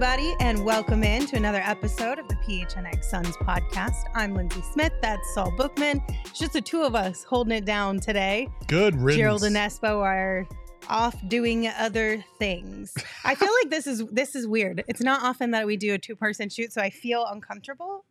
[0.00, 4.04] Everybody, and welcome in to another episode of the PHNX Suns podcast.
[4.14, 4.92] I'm Lindsay Smith.
[5.02, 6.00] That's Saul Bookman.
[6.24, 8.46] It's just the two of us holding it down today.
[8.68, 9.16] Good riddance.
[9.16, 10.46] Gerald and Espo are
[10.88, 12.94] off doing other things.
[13.24, 14.84] I feel like this is this is weird.
[14.86, 18.04] It's not often that we do a two person shoot, so I feel uncomfortable.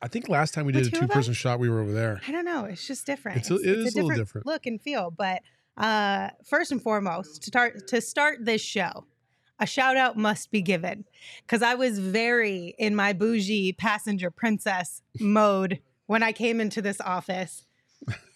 [0.00, 2.20] I think last time we did a two person shot, we were over there.
[2.28, 2.66] I don't know.
[2.66, 3.38] It's just different.
[3.38, 4.46] It's a- it is a little different.
[4.46, 5.10] look and feel.
[5.10, 5.42] But
[5.76, 9.06] uh, first and foremost, to start to start this show,
[9.62, 11.04] a shout out must be given
[11.46, 17.00] because I was very in my bougie passenger princess mode when I came into this
[17.00, 17.64] office.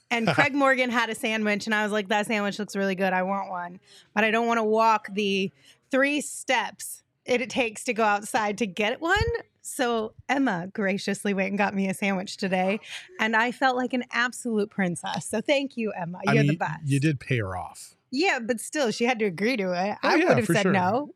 [0.08, 3.12] And Craig Morgan had a sandwich, and I was like, "That sandwich looks really good.
[3.12, 3.80] I want one,
[4.14, 5.50] but I don't want to walk the
[5.90, 9.18] three steps it takes to go outside to get one."
[9.62, 12.78] So Emma graciously went and got me a sandwich today,
[13.18, 15.26] and I felt like an absolute princess.
[15.26, 16.20] So thank you, Emma.
[16.24, 16.86] You're mean, the best.
[16.86, 17.96] You did pay her off.
[18.10, 19.98] Yeah, but still, she had to agree to it.
[20.02, 20.72] Oh, I yeah, would have said sure.
[20.72, 21.10] no.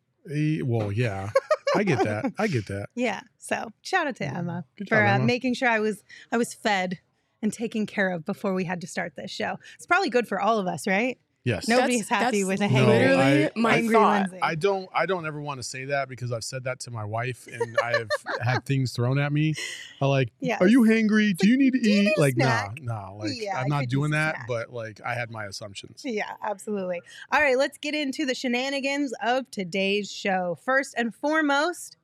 [0.65, 1.31] Well, yeah,
[1.77, 2.33] I get that.
[2.39, 2.89] I get that.
[2.95, 3.21] Yeah.
[3.39, 5.25] So shout out to Emma Good for job, uh, Emma.
[5.25, 6.99] making sure I was I was fed
[7.43, 9.57] and taken care of before we had to start this show.
[9.77, 11.19] It's probably good for all of us, right?
[11.43, 11.69] Yes.
[11.69, 14.21] Nobody's That's- happy that's with a hangry, literally I- my angry thought.
[14.23, 14.39] Lindsay.
[14.43, 14.89] I don't.
[14.95, 17.79] I don't ever want to say that because I've said that to my wife, and
[17.83, 18.09] I have
[18.43, 19.55] had things thrown at me.
[20.03, 20.61] I like, Yes.
[20.61, 21.35] are you hangry?
[21.35, 22.05] Do you need to eat?
[22.05, 23.13] need a Like, nah, snack?" nah.
[23.13, 24.35] Like, Yeah, I I'm not doing that.
[24.35, 24.49] snack.
[24.49, 26.03] But like, I had my assumptions.
[26.05, 27.01] Yeah, absolutely.
[27.33, 30.59] All right, let's get into the shenanigans of today's show.
[30.63, 31.97] First and foremost,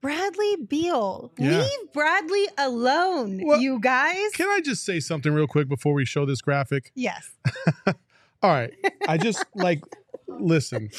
[0.00, 1.32] Bradley Beal.
[1.38, 1.58] Yeah.
[1.60, 4.30] Leave Bradley alone, Well, you guys.
[4.32, 6.92] Can I just say something real quick before we show this graphic?
[6.94, 7.30] yes.
[8.42, 8.72] All right.
[9.06, 9.82] I just like
[10.28, 10.90] listen.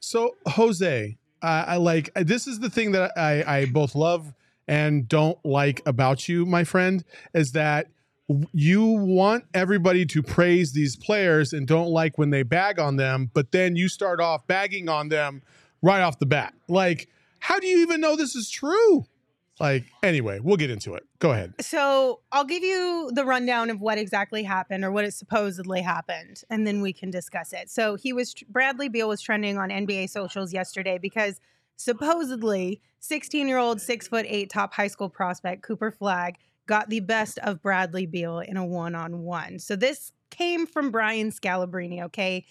[0.00, 4.34] So Jose, I I like this is the thing that I I both love
[4.68, 7.88] and don't like about you, my friend, is that
[8.52, 13.30] you want everybody to praise these players and don't like when they bag on them,
[13.34, 15.42] but then you start off bagging on them
[15.82, 16.54] right off the bat.
[16.68, 17.08] Like,
[17.40, 19.04] how do you even know this is true?
[19.60, 21.04] Like, anyway, we'll get into it.
[21.18, 21.54] Go ahead.
[21.60, 26.42] So I'll give you the rundown of what exactly happened or what it supposedly happened,
[26.48, 27.70] and then we can discuss it.
[27.70, 31.40] So he was Bradley Beal was trending on NBA socials yesterday because
[31.76, 37.00] supposedly 16 year old, six foot eight top high school prospect Cooper Flagg got the
[37.00, 39.58] best of Bradley Beal in a one on one.
[39.58, 42.02] So this came from Brian Scalabrine.
[42.04, 42.46] Okay.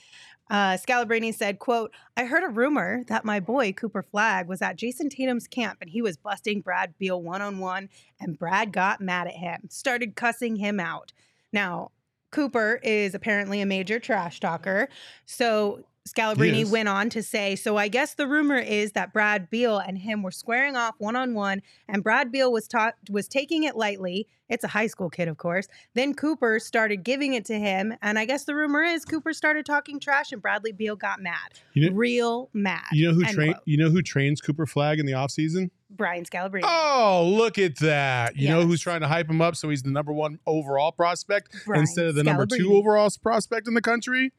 [0.49, 4.77] Uh, Scalabrine said, quote, I heard a rumor that my boy Cooper Flagg was at
[4.77, 7.89] Jayson Tatum's camp and he was busting Brad Beal one on one
[8.19, 11.13] and Brad got mad at him, started cussing him out.
[11.53, 11.91] Now,
[12.31, 14.89] Cooper is apparently a major trash talker.
[15.25, 15.83] So
[16.13, 19.97] Scalabrine went on to say, So I guess the rumor is that Brad Beal and
[19.97, 23.75] him were squaring off one on one, and Brad Beal was ta- was taking it
[23.75, 24.27] lightly.
[24.49, 25.67] It's a high school kid, of course.
[25.93, 29.63] Then Cooper started giving it to him, and I guess the rumor is Cooper started
[29.65, 31.35] talking trash, and Bradley Beal got mad,
[31.73, 32.81] You know, real mad.
[32.91, 35.69] you know who train you know who trains Cooper Flagg in the offseason?
[35.91, 36.61] Brian Scalabrine.
[36.63, 38.35] Oh, look at that.
[38.37, 41.55] You know who's trying to hype him up so he's the number one overall prospect
[41.65, 44.31] Brian instead of the number two overall prospect in the country?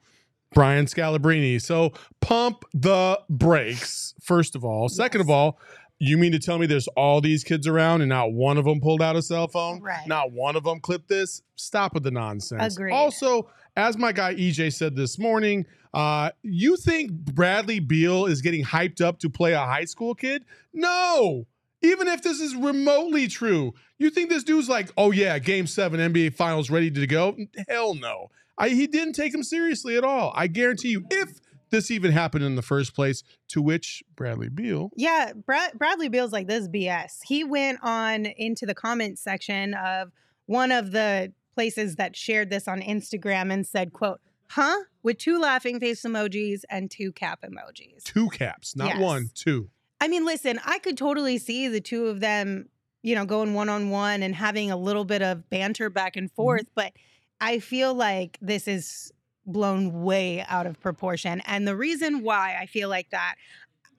[0.52, 1.61] Brian Scalabrine.
[1.61, 4.88] So pump the brakes, first of all.
[4.88, 5.58] Second of all,
[5.99, 8.81] you mean to tell me there's all these kids around and not one of them
[8.81, 9.81] pulled out a cell phone?
[9.81, 10.06] Right.
[10.06, 11.43] Not one of them clipped this?
[11.56, 12.75] Stop with the nonsense.
[12.75, 12.93] Agreed.
[12.93, 18.64] Also, as my guy EJ said this morning, uh, you think Bradley Beal is getting
[18.64, 20.44] hyped up to play a high school kid?
[20.73, 21.46] No.
[21.82, 26.00] Even if this is remotely true, you think this dude's like, oh yeah, game seven,
[26.00, 27.37] NBA finals ready to go?
[27.69, 28.31] Hell no.
[28.60, 30.32] I, he didn't take him seriously at all.
[30.36, 31.40] I guarantee you, if
[31.70, 33.22] this even happened in the first place?
[33.48, 37.18] To which Bradley Beal, Yeah, Brad, Bradley Beal's like this is BS.
[37.24, 40.12] He went on into the comments section of
[40.46, 44.20] one of the places that shared this on Instagram and said, "quote
[44.50, 48.02] Huh?" with two laughing face emojis and two cap emojis.
[48.04, 49.00] two caps, not Yes.
[49.00, 49.70] one, two.
[50.00, 52.68] I mean, listen, I could totally see the two of them,
[53.02, 56.28] you know, going one on one and having a little bit of banter back and
[56.28, 56.36] mm-hmm.
[56.36, 56.92] forth, but
[57.40, 59.12] I feel like this is
[59.46, 61.42] blown way out of proportion.
[61.46, 63.37] And the reason why I feel like that,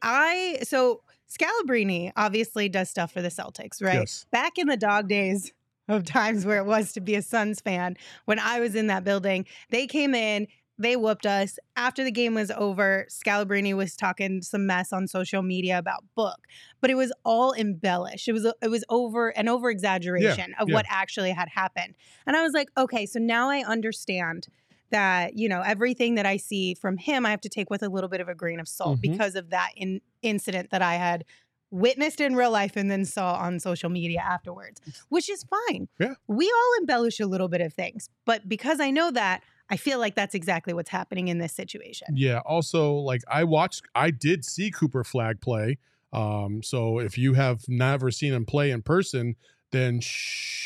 [0.01, 3.99] I so Scalabrine obviously does stuff for the Celtics, right?
[3.99, 4.25] Yes.
[4.31, 5.53] Back in the dog days
[5.87, 9.03] of times where it was to be a Suns fan, when I was in that
[9.03, 10.47] building, they came in,
[10.81, 11.59] they whooped us.
[11.75, 16.39] After the game was over, Scalabrine was talking some mess on social media about Book,
[16.81, 18.27] but it was all embellished.
[18.27, 20.75] It was it was over an over exaggeration of yeah.
[20.75, 21.95] what actually had happened.
[22.25, 24.47] And I was like, okay, so now I understand
[24.89, 27.89] that you know everything that I see from him, I have to take with a
[27.89, 29.01] little bit of a grain of salt Mhm.
[29.01, 31.23] because of that in, incident that I had
[31.71, 35.87] witnessed in real life and then saw on social media afterwards, which is fine.
[35.99, 36.15] Yeah.
[36.27, 39.99] We all embellish a little bit of things, but because I know that, I feel
[39.99, 42.09] like that's exactly what's happening in this situation.
[42.13, 42.39] Yeah.
[42.45, 45.77] Also, like I watched, I did see Cooper Flagg play.
[46.11, 49.35] Um, so if you have never seen him play in person,
[49.71, 50.59] then shh.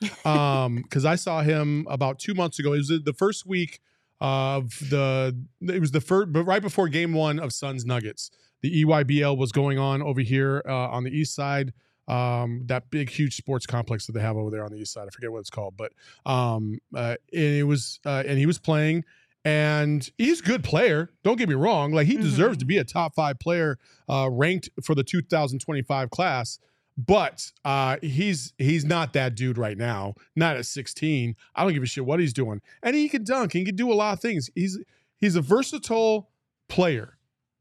[0.24, 2.72] Um, because I saw him about two months ago.
[2.72, 3.80] It was the first week
[4.20, 5.36] of the.
[5.60, 8.30] It was the first, but right before Game One of Suns Nuggets.
[8.60, 11.72] The EYBL was going on over here uh, on the east side.
[12.08, 15.06] Um, that big, huge sports complex that they have over there on the east side.
[15.06, 15.92] I forget what it's called, but
[16.24, 19.04] um, uh, and it was, uh, and he was playing,
[19.44, 21.10] and he's a good player.
[21.22, 22.60] Don't get me wrong; like he deserves Mhm.
[22.60, 23.78] to be a top five player,
[24.08, 26.58] uh, ranked for the 2025 class.
[26.96, 30.14] But uh, he's he's not that dude right now.
[30.34, 31.36] Not at 16.
[31.54, 33.52] I don't give a shit what he's doing, and he can dunk.
[33.52, 34.50] He can do a lot of things.
[34.56, 34.78] He's
[35.18, 36.30] he's a versatile
[36.68, 37.16] player.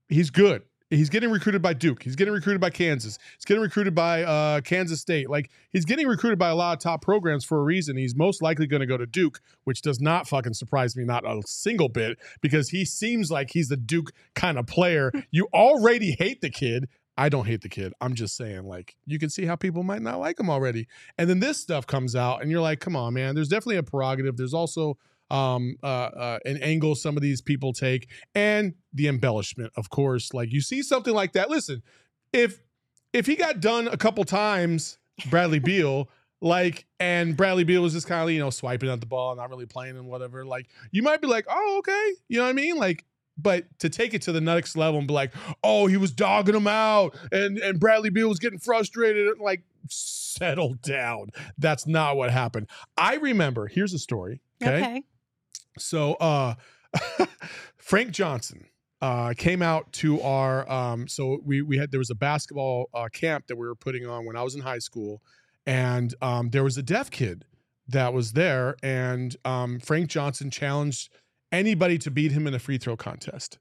[0.09, 0.63] He's good.
[0.89, 2.03] He's getting recruited by Duke.
[2.03, 3.19] He's getting recruited by Kansas.
[3.35, 5.29] He's getting recruited by uh, Kansas State.
[5.29, 7.97] Like he's getting recruited by a lot of top programs for a reason.
[7.97, 11.25] He's most likely going to go to Duke, which does not fucking surprise me not
[11.25, 15.11] a single bit because he seems like he's the Duke kind of player.
[15.29, 16.87] You already hate the kid.
[17.17, 17.93] I don't hate the kid.
[17.99, 20.87] I'm just saying, like, you can see how people might not like him already.
[21.17, 23.35] And then this stuff comes out, and you're like, come on, man.
[23.35, 24.37] There's definitely a prerogative.
[24.37, 24.97] There's also
[25.29, 30.33] um uh, uh an angle some of these people take and the embellishment of course.
[30.33, 31.49] Like you see something like that.
[31.49, 31.81] Listen
[32.33, 32.61] if
[33.13, 34.97] if he got done a couple times
[35.29, 36.09] bradley beal
[36.41, 39.49] like and bradley beal was just kind of you know swiping at the ball not
[39.49, 42.13] really playing and whatever like you might be like oh okay.
[42.27, 42.77] You know what i mean?
[42.77, 43.05] Like
[43.39, 45.33] but to take it to the next level and be like
[45.63, 50.75] oh he was dogging him out and and bradley beal was getting frustrated like settle
[50.81, 51.29] down.
[51.57, 52.67] That's not what happened.
[52.97, 55.03] I remember here's a story Okay.
[55.77, 56.55] So uh
[57.77, 58.65] Frank Johnson
[59.01, 63.07] uh came out to our um so we we had there was a basketball uh
[63.13, 65.21] camp that we were putting on when I was in high school
[65.65, 67.45] and um there was a deaf kid
[67.87, 71.09] that was there and um Frank Johnson challenged
[71.51, 73.59] anybody to beat him in a free throw contest.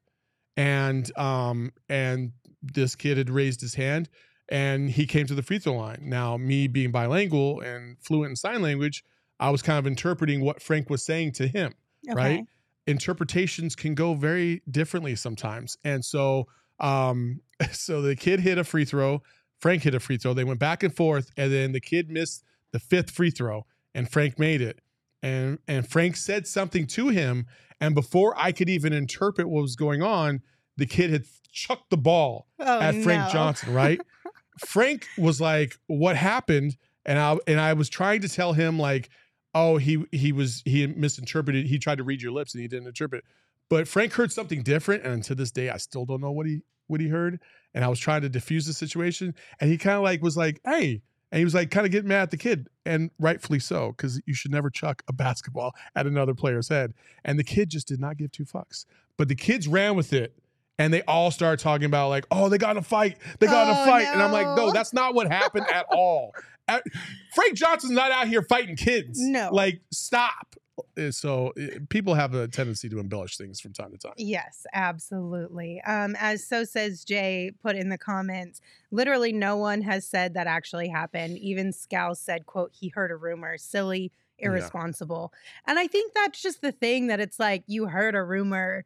[0.56, 2.32] And um and
[2.62, 4.08] this kid had raised his hand
[4.48, 6.00] and he came to the free throw line.
[6.02, 9.04] Now me being bilingual and fluent in sign language,
[9.38, 11.74] I was kind of interpreting what Frank was saying to him
[12.08, 12.16] Okay.
[12.16, 12.44] right?
[12.86, 15.76] Interpretations can go very differently sometimes.
[15.84, 16.46] And so
[16.80, 17.40] um
[17.72, 19.22] so the kid hit a free throw,
[19.60, 20.34] Frank hit a free throw.
[20.34, 24.10] They went back and forth and then the kid missed the fifth free throw and
[24.10, 24.80] Frank made it.
[25.22, 27.46] And and Frank said something to him
[27.80, 30.40] and before I could even interpret what was going on,
[30.76, 33.28] the kid had chucked the ball Oh, at Frank no.
[33.32, 34.00] Johnson, right?
[34.66, 39.10] Frank was like, "What happened?" And I and I was trying to tell him like,
[39.56, 41.66] "Oh, he he was he misinterpreted.
[41.66, 43.24] He tried to read your lips and he didn't interpret."
[43.68, 46.60] But Frank heard something different, and to this day, I still don't know what he
[46.86, 47.40] what he heard.
[47.74, 50.60] And I was trying to diffuse the situation, and he kind of like was like,
[50.64, 53.88] "Hey." And he was like kind of getting mad at the kid, and rightfully so,
[53.90, 56.94] because you should never chuck a basketball at another player's head.
[57.24, 58.86] And the kid just did not give two fucks.
[59.16, 60.38] But the kids ran with it
[60.78, 63.68] and they all started talking about like, oh, they got in a fight, they got
[63.68, 64.72] in a Oh, fight, and I'm like, no, no.
[64.72, 66.32] that's not what happened at all.
[66.68, 69.20] Frank Johnson's not out here fighting kids.
[69.20, 69.50] No.
[69.52, 70.56] like stop.
[70.98, 74.12] Uh, So uh, people have a tendency to embellish things from time to time.
[74.18, 75.80] Yes, absolutely.
[75.86, 80.46] Um, as so says Jay put in the comments, literally no one has said that
[80.46, 81.38] actually happened.
[81.38, 84.48] Even Scal said, quote, he heard a rumor, silly, Yeah.
[84.48, 85.32] irresponsible.
[85.66, 88.84] And I think that's just the thing that it's like you heard a rumor,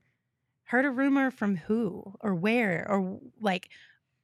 [0.65, 3.69] heard a rumor from who or where or like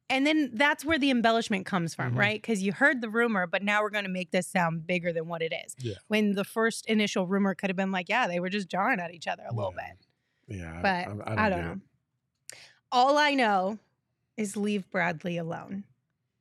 [0.09, 2.19] and then that's where the embellishment comes from, Mhm.
[2.19, 2.41] right?
[2.41, 5.27] Because you heard the rumor, but now we're going to make this sound bigger than
[5.29, 5.75] what it is.
[5.79, 5.95] Yeah.
[6.09, 9.13] When the first initial rumor could have been like, yeah, they were just jarring at
[9.13, 10.07] each other a little bit.
[10.57, 11.73] Yeah, but I, I, I don't get know.
[11.73, 11.79] it.
[12.93, 13.79] All I know
[14.37, 15.85] is leave Bradley alone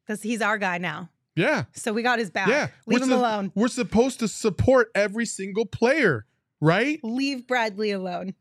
[0.06, 1.10] because he's our guy now.
[1.36, 2.48] Yeah, So we got his back.
[2.48, 2.68] yeah.
[2.86, 3.52] Leave we're him sup- alone.
[3.56, 6.26] We're supposed to support every single player,
[6.62, 6.98] right?
[7.04, 8.36] Leave Bradley alone.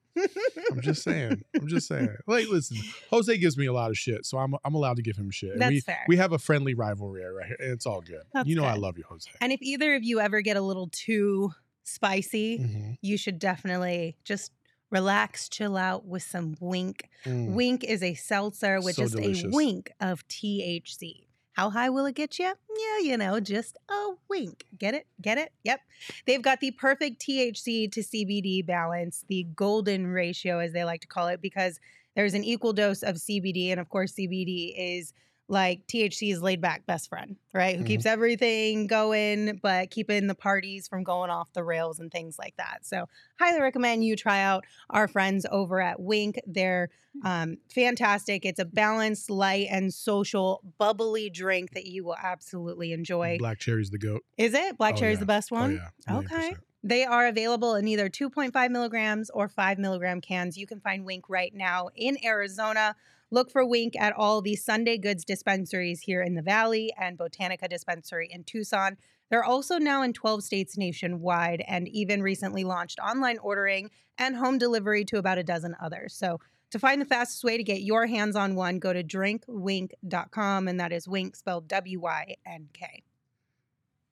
[0.71, 1.45] I'm just saying.
[1.55, 2.09] I'm just saying.
[2.27, 2.79] Like, listen,
[3.11, 5.59] Jose gives me a lot of shit, so I'm I'm allowed to give him shit.
[5.59, 6.05] That's we, fair.
[6.09, 8.23] We have a friendly rivalry right here, and it's all good.
[8.33, 9.31] That's you know I love you, Jose.
[9.41, 11.53] And if either of you ever get a little too
[11.85, 12.99] spicy, Mhm.
[13.03, 14.53] you should definitely just
[14.91, 17.03] relax, chill out with some Wynk.
[17.25, 17.55] Mm.
[17.55, 21.27] Wynk is a seltzer with So just a wink of THC.
[21.55, 22.47] How high will it get you?
[22.47, 24.65] Yeah, you know, just a wink.
[24.77, 25.07] Get it?
[25.23, 25.53] Get it?
[25.63, 25.81] Yep.
[26.27, 31.07] They've got the perfect THC to CBD balance, the golden ratio, as they like to
[31.07, 31.79] call it, because
[32.17, 33.71] there's an equal dose of CBD.
[33.71, 35.13] And of course, CBD is
[35.47, 37.77] like THC is laid back best friend, right?
[37.77, 37.87] Who Mhm.
[37.87, 42.57] keeps everything going, but keeping the parties from going off the rails and things like
[42.57, 42.79] that.
[42.87, 43.09] So,
[43.39, 46.39] highly recommend you try out our friends over at Wynk.
[46.47, 46.89] They're
[47.23, 48.45] um, fantastic.
[48.45, 53.37] It's a balanced, light, and social, bubbly drink that you will absolutely enjoy.
[53.39, 54.25] Black cherry's the goat.
[54.37, 54.77] Is it?
[54.79, 55.21] Black Oh, cherry's yeah.
[55.21, 55.75] the best Oh one?
[56.09, 56.13] yeah.
[56.13, 56.55] million Okay.
[56.83, 60.59] They are available in either 2.5 milligrams or 5 milligram cans.
[60.59, 62.97] You can find Wynk right now in Arizona.
[63.35, 67.69] Look for Wynk at all the Sunday Goods dispensaries here in the Valley and Botanica
[67.69, 68.97] Dispensary in Tucson.
[69.29, 74.57] They're also now in 12 states nationwide and even recently launched online ordering and home
[74.57, 76.15] delivery to about a dozen others.
[76.15, 76.39] So,
[76.71, 80.79] to find the fastest way to get your hands on one, go to drinkwynk.com, and
[80.79, 83.03] that is wink spelled W Y N K.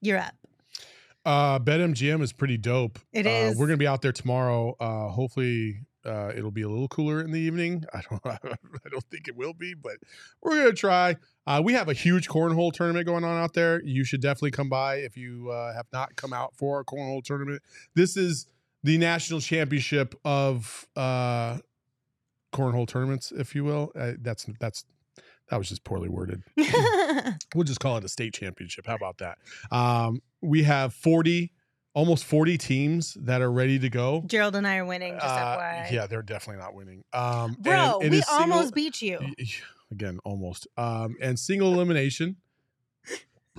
[0.00, 0.35] You're up.
[1.25, 2.99] Uh, BetMGM is pretty dope.
[3.12, 3.55] It is.
[3.55, 3.55] uh.
[3.57, 4.76] We're gonna be out there tomorrow.
[4.81, 7.85] Uh, hopefully, uh, it'll be a little cooler in the evening.
[7.94, 8.21] I don't.
[8.26, 9.97] I don't think it will be, but
[10.42, 11.16] we're gonna try.
[11.47, 13.82] Uh, we have a huge cornhole tournament going on out there.
[13.85, 17.23] You should definitely come by if you uh, have not come out for our cornhole
[17.23, 17.62] tournament.
[17.94, 18.47] This is
[18.82, 21.59] the national championship of uh,
[22.52, 23.92] cornhole tournaments, if you will.
[23.97, 24.85] Uh, that's that's
[25.50, 26.42] that was just poorly worded.
[27.54, 28.87] We'll just call it a state championship.
[28.87, 29.37] How about that?
[29.71, 31.52] Um, we have 40,
[31.95, 34.23] almost 40 teams that are ready to go.
[34.27, 35.91] Gerald and I are winning, just Uh, FYI.
[35.93, 37.05] yeah, they're definitely not winning.
[37.13, 39.19] Um, Bro, we single- almost beat you.
[39.91, 40.67] Again, almost.
[40.77, 42.37] Um, and single elimination.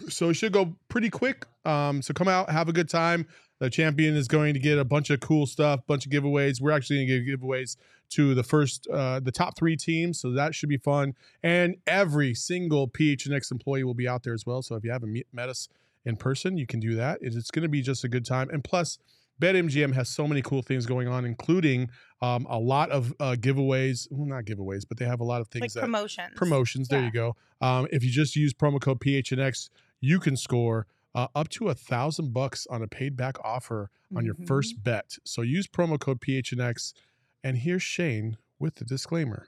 [0.09, 1.45] So it should go pretty quick.
[1.65, 3.27] Um, so come out, have a good time.
[3.59, 6.59] The champion is going to get a bunch of cool stuff, bunch of giveaways.
[6.59, 7.77] We're actually going to give giveaways
[8.09, 10.19] to the first, uh, the top three teams.
[10.19, 11.13] So that should be fun.
[11.43, 14.63] And every single PHNX employee will be out there as well.
[14.63, 15.69] So if you haven't met us
[16.05, 17.19] in person, you can do that.
[17.21, 18.49] It's, it's going to be just a good time.
[18.49, 18.97] And plus,
[19.41, 21.89] BetMGM has so many cool things going on, including
[22.21, 24.07] um, a lot of uh, giveaways.
[24.11, 26.31] Well, not giveaways, but they have a lot of It's like things that promotions.
[26.35, 26.87] promotions.
[26.87, 27.05] There Yeah.
[27.07, 27.35] you go.
[27.61, 29.69] Um, if you just use promo code PHNX,
[30.01, 34.25] you can score uh, up to a thousand bucks on a paid back offer on
[34.25, 34.47] your Mhm.
[34.47, 35.15] first bet.
[35.23, 36.93] So use promo code PHNX.
[37.43, 39.47] And here's Shane with the disclaimer.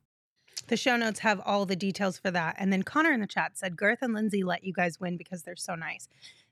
[0.71, 2.55] The show notes have all the details for that.
[2.57, 5.43] And then Connor in the chat said Girth and Lindsay let you guys win because
[5.43, 6.07] they're so nice.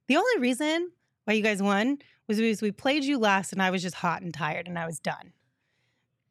[0.08, 0.92] The only reason
[1.24, 4.22] why you guys won was because we played you last and I was just hot
[4.22, 5.32] and tired and I was done.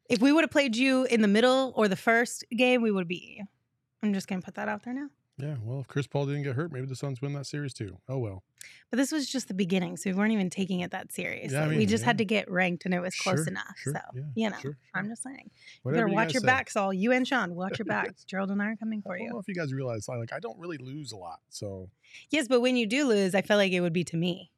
[0.07, 3.07] If we would have played you in the middle or the first game, we would
[3.09, 3.45] you.
[4.03, 5.09] I'm just gonna put that out there now.
[5.39, 7.97] Yeah, well, if Chris Paul didn't get hurt, maybe the Suns win that series too.
[8.09, 8.43] Oh well.
[8.91, 11.57] But this was just the beginning, so we weren't even taking it that seriously.
[11.57, 12.07] I we just yeah.
[12.07, 13.75] had to get ranked, and it was close Sure, enough.
[13.77, 15.49] sure, so yeah, you know, sure, I'm just saying,
[15.85, 16.45] you better watch guys your say.
[16.47, 17.55] backs, all you and Sean.
[17.55, 18.23] Watch your backs.
[18.27, 19.33] Gerald and I are coming for I don't you.
[19.33, 21.39] know if you guys realize, like, I don't really lose a lot.
[21.49, 21.89] So
[22.31, 24.51] Yes, but when you do lose, I feel like it would be to me.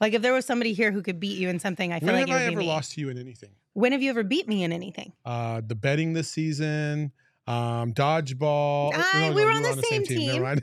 [0.00, 2.16] Like if there was somebody here who could beat you in something, I feel when
[2.16, 2.66] like have it would I be ever me.
[2.66, 3.50] lost to you in anything?
[3.74, 5.12] When have you ever beat me in anything?
[5.24, 7.12] Uh, the betting this season,
[7.46, 8.92] um, dodgeball.
[8.94, 10.42] Ah, we you were on the same team.
[10.42, 10.62] mind.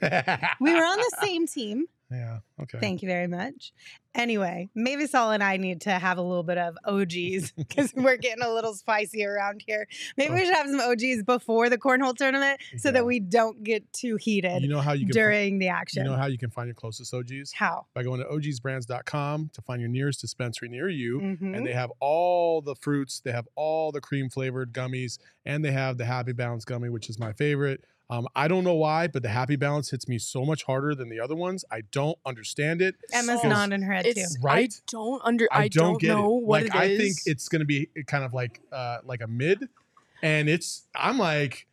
[0.60, 1.88] We were on the same team.
[2.12, 2.40] Yeah.
[2.62, 2.80] Okay.
[2.80, 3.72] Thank you very much.
[4.16, 8.18] Anyway, maybe Saul and I need to have a little bit of OGs because we're
[8.18, 9.88] getting a little spicy around here.
[10.18, 12.94] Maybe we should have some OGs before the cornhole tournament so Yeah.
[12.94, 16.04] that we don't get too heated You know how you can during the action.
[16.04, 17.86] you know how you can find your closest OGs how?
[17.94, 21.20] by going to ogsbrands.com to find your nearest dispensary near you.
[21.20, 21.56] Mhm.
[21.56, 25.72] And they have all the fruits, they have all the cream flavored gummies, and they
[25.72, 27.84] have the Happy Balance gummy, which is my favorite.
[28.12, 31.10] Um, I don't know why, but the Happy Balance hits me so much harder than
[31.10, 31.64] the other ones.
[31.72, 32.96] I don't understand it.
[33.14, 34.26] Emma's So- nodding her head too.
[34.42, 34.74] Right?
[34.74, 35.48] I don't under.
[35.52, 36.44] I, I, don't, get know it.
[36.44, 37.00] what like it I is.
[37.00, 39.68] think it's going to be kind of like uh, like a mid.
[40.24, 41.68] and it's I'm like,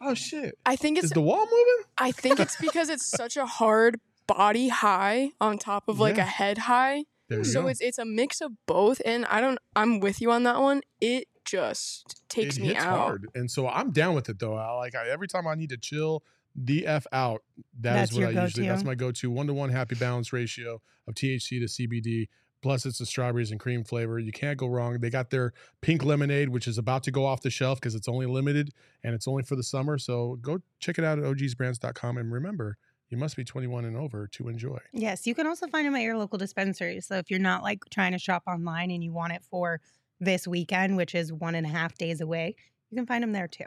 [0.00, 1.84] oh shit, I think is it's the wall moving?
[1.98, 6.22] I think it's because it's such a hard body high on top of like Yeah.
[6.22, 7.04] a head high.
[7.42, 7.68] So go.
[7.68, 10.82] it's it's a mix of both and I don't I'm with you on that one.
[11.00, 12.98] It just takes it me hits out.
[12.98, 14.54] hard, and so I'm down with it though.
[14.54, 16.22] I like I, every time I need to chill
[16.54, 17.42] the f out.
[17.80, 18.68] That That's is what I your usually.
[18.68, 22.28] That's my go-to one to one happy balance ratio of THC to CBD.
[22.62, 24.20] Plus, it's a strawberries and cream flavor.
[24.20, 25.00] You can't go wrong.
[25.00, 28.06] They got their pink lemonade, which is about to go off the shelf because it's
[28.06, 28.72] only limited
[29.02, 29.98] and it's only for the summer.
[29.98, 32.18] So go check it out at ogsbrands.com.
[32.18, 32.76] And remember,
[33.08, 34.78] you must be 21 and over to enjoy.
[34.92, 37.00] Yes, you can also find them at your local dispensary.
[37.00, 39.80] So if you're not like trying to shop online and you want it for
[40.22, 42.54] this weekend, which is one and a half days away,
[42.90, 43.64] you can find them there too.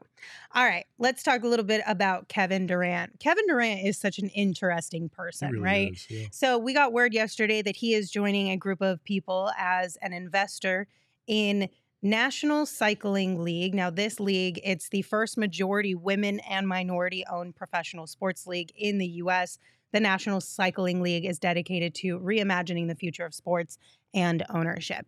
[0.54, 3.20] All right, let's talk a little bit about Kevin Durant.
[3.20, 5.92] Kevin Durant is such an interesting person, really right?
[5.94, 6.28] is, yeah.
[6.32, 10.14] So we got word yesterday that he is joining a group of people as an
[10.14, 10.88] investor
[11.28, 11.70] in
[12.04, 13.74] National Cycling League.
[13.74, 19.00] Now, this league, it's the first majority women and minority owned professional sports league in
[19.00, 19.58] the US.
[19.92, 23.80] The National Cycling League is dedicated to reimagining the future of sports
[24.14, 25.08] and ownership.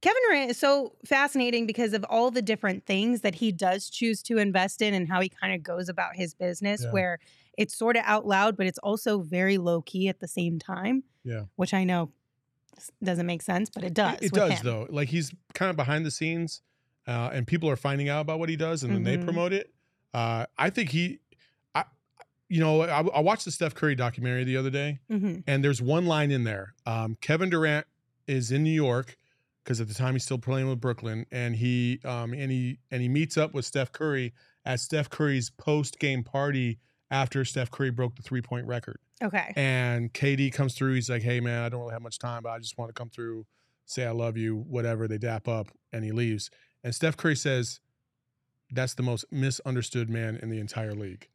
[0.00, 4.22] Kevin Durant is so fascinating because of all the different things that he does choose
[4.24, 6.90] to invest in and how he kind of goes about his business, Yeah.
[6.92, 7.18] where
[7.56, 11.02] it's sort of out loud, but it's also very low key at the same time.
[11.24, 11.44] Yeah.
[11.56, 12.12] Which I know
[13.02, 14.14] doesn't make sense, but it does.
[14.20, 14.58] It, it does him.
[14.62, 14.86] though.
[14.88, 16.62] Like he's kind of behind the scenes,
[17.08, 19.24] uh, and people are finding out about what he does, and then they Mhm.
[19.24, 19.72] promote it.
[20.14, 21.18] Uh, I think he,
[21.74, 21.84] I,
[22.48, 25.42] you know, I, I watched the Steph Curry documentary the other day, Mhm.
[25.48, 26.74] and there's one line in there.
[26.86, 27.86] Um, Kevin Durant
[28.28, 29.16] is in New York
[29.68, 33.02] because at the time he's still playing with Brooklyn, and he um, and he and
[33.02, 34.32] he meets up with Steph Curry
[34.64, 36.78] at Steph Curry's post game party
[37.10, 38.98] after Steph Curry broke the three point record.
[39.22, 39.52] Okay.
[39.56, 40.94] And KD comes through.
[40.94, 42.94] He's like, "Hey, man, I don't really have much time, but I just want to
[42.94, 43.44] come through,
[43.84, 46.48] say I love you, whatever." They dap up, and he leaves.
[46.82, 47.80] And Steph Curry says,
[48.70, 51.28] "That's the most misunderstood man in the entire league."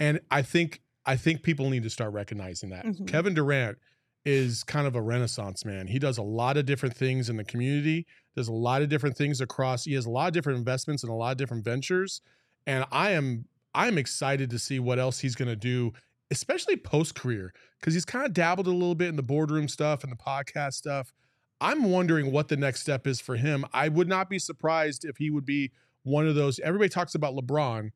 [0.00, 2.84] And I think I think people need to start recognizing that.
[2.84, 3.06] Mhm.
[3.06, 3.78] Kevin Durant
[4.26, 5.86] is kind of a renaissance man.
[5.86, 8.06] He does a lot of different things in the community.
[8.34, 9.84] There's a lot of different things across.
[9.84, 12.20] He has a lot of different investments and a lot of different ventures.
[12.66, 15.92] And I am I'm excited to see what else he's going to do,
[16.30, 20.02] especially post career, because he's kind of dabbled a little bit in the boardroom stuff
[20.02, 21.12] and the podcast stuff.
[21.60, 23.64] I'm wondering what the next step is for him.
[23.72, 26.58] I would not be surprised if he would be one of those.
[26.58, 27.90] Everybody talks about LeBron,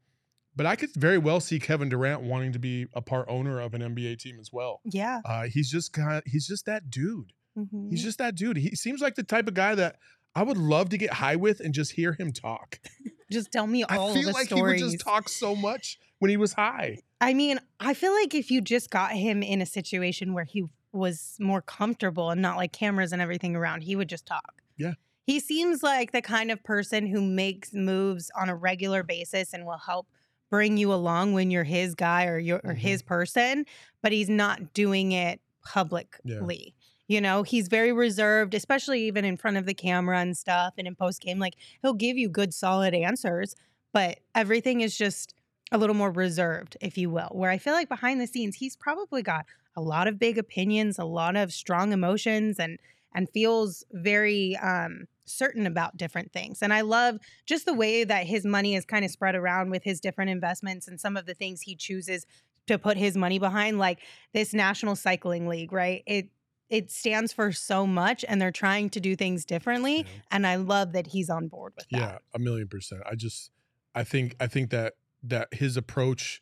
[0.57, 3.75] but I could very well see Kevin Durant wanting to be a part owner of
[3.75, 4.81] an NBA team as well.
[4.85, 5.21] Yeah.
[5.25, 7.33] Uh, he's just kind of he's just that dude.
[7.59, 7.91] Mhm.
[7.91, 8.57] He's just that dude.
[8.57, 9.97] He seems like the type of guy that
[10.35, 12.79] I would love to get high with and just hear him talk.
[13.33, 14.11] just tell me all.
[14.11, 14.81] I feel like stories.
[14.81, 16.99] he would just talk so much when he was high.
[17.21, 20.65] I mean, I feel like if you just got him in a situation where he
[20.93, 24.63] was more comfortable and not like cameras and everything around, he would just talk.
[24.77, 24.95] Yeah.
[25.27, 29.65] He seems like the kind of person who makes moves on a regular basis and
[29.67, 30.07] will help
[30.51, 32.75] bring you along when you're his guy or you're or Mhm.
[32.75, 33.65] his person,
[34.03, 36.75] but he's not doing it publicly.
[37.09, 40.87] You know, he's very reserved, especially even in front of the camera and stuff and
[40.87, 41.39] in post game.
[41.39, 43.55] Like he'll give you good, solid answers,
[43.93, 45.35] but everything is just
[45.73, 47.31] a little more reserved, if you will.
[47.33, 50.99] Where I feel like behind the scenes, he's probably got a lot of big opinions,
[50.99, 52.79] a lot of strong emotions, and
[53.15, 56.61] and feels very um, certain about different things.
[56.63, 59.85] And I love just the way that his money is kind of spread around with
[59.85, 62.27] his different investments and some of the things he chooses
[62.67, 64.01] to put his money behind, like
[64.33, 66.03] this National Cycling League, right?
[66.07, 66.31] It
[66.69, 69.99] it stands for so much, and they're trying to do things differently.
[69.99, 70.05] Yeah.
[70.31, 71.99] And I love that he's on board with that.
[71.99, 73.03] Yeah, a million percent.
[73.11, 73.51] I just
[73.95, 76.41] I think I think that that his approach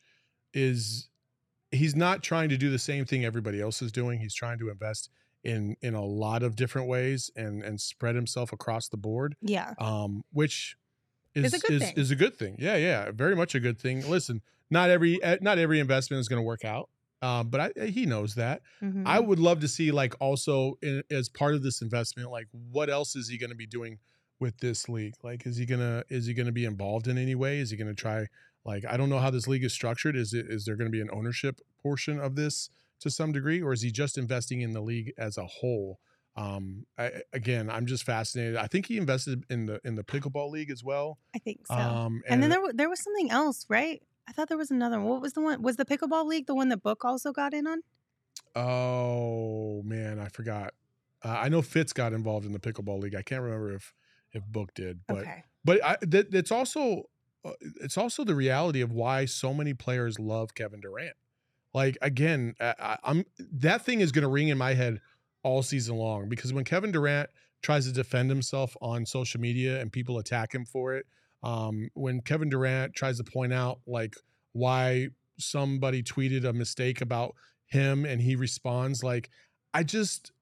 [0.52, 1.08] is
[1.70, 4.20] he's not trying to do the same thing everybody else is doing.
[4.20, 5.10] He's trying to invest
[5.48, 9.34] in in a lot of different ways and and spread himself across the board.
[9.40, 9.74] Yeah.
[9.78, 10.76] Um, which
[11.34, 11.94] is It's a good is, thing.
[11.96, 12.56] is a good thing.
[12.58, 14.08] Yeah, yeah, very much a good thing.
[14.08, 16.88] Listen, not every eh, not every investment is going to work out.
[17.20, 18.62] Um, but I, he knows that.
[18.80, 19.02] Mhm.
[19.04, 22.88] I would love to see like also in, as part of this investment, like what
[22.88, 23.98] else is he going to be doing
[24.38, 25.14] with this league?
[25.24, 27.58] Like, is he gonna is he gonna be involved in any way?
[27.58, 28.26] Is he gonna try?
[28.64, 30.14] Like, I don't know how this league is structured.
[30.14, 32.68] Is it is there going to be an ownership portion of this
[33.00, 36.00] to some degree, or is he just investing in the league as a whole?
[36.36, 38.56] Um, I, again, I'm just fascinated.
[38.56, 41.18] I think he invested in the in the pickleball league as well.
[41.34, 41.74] I think so.
[41.74, 44.02] Um, and, then there there was something else, right?
[44.28, 45.00] I thought there was another.
[45.00, 45.08] one.
[45.08, 45.62] What was the one?
[45.62, 47.80] Was the pickleball league the one that Book also got in on?
[48.54, 50.74] Oh man, I forgot.
[51.24, 53.16] Uh, I know Fitz got involved in the pickleball league.
[53.16, 53.92] I can't remember if
[54.32, 55.44] if Book did, but okay.
[55.64, 57.04] but I, that, it's also
[57.44, 61.16] uh, it's also the reality of why so many players love Kevin Durant.
[61.74, 65.00] Like again, I, I'm that thing is going to ring in my head
[65.42, 67.30] all season long because when Kevin Durant
[67.62, 71.06] tries to defend himself on social media and people attack him for it,
[71.42, 74.14] Um, when Kevin Durant tries to point out like
[74.52, 77.34] why somebody tweeted a mistake about
[77.66, 79.30] him and he responds like
[79.72, 80.32] I just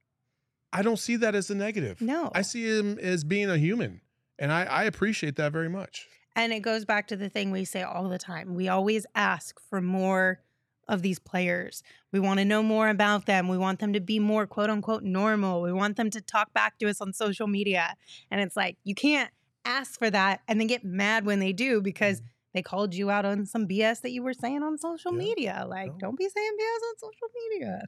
[0.72, 2.00] I don't see that as a negative.
[2.00, 2.30] No.
[2.34, 4.00] I see him as being a human.
[4.38, 6.06] And I, I appreciate that very much.
[6.34, 8.54] And it goes back to the thing we say all the time.
[8.54, 10.40] We always ask for more
[10.88, 11.82] of these players.
[12.12, 13.48] We want to know more about them.
[13.48, 15.62] We want them to be more quote unquote normal.
[15.62, 17.94] We want them to talk back to us on social media.
[18.30, 19.30] And it's like, you can't
[19.64, 22.24] ask for that and then get mad when they do because mm.
[22.54, 25.18] they called you out on some BS that you were saying on social Yeah.
[25.18, 25.66] media.
[25.68, 25.98] Like, No.
[25.98, 27.82] don't be saying BS on social media.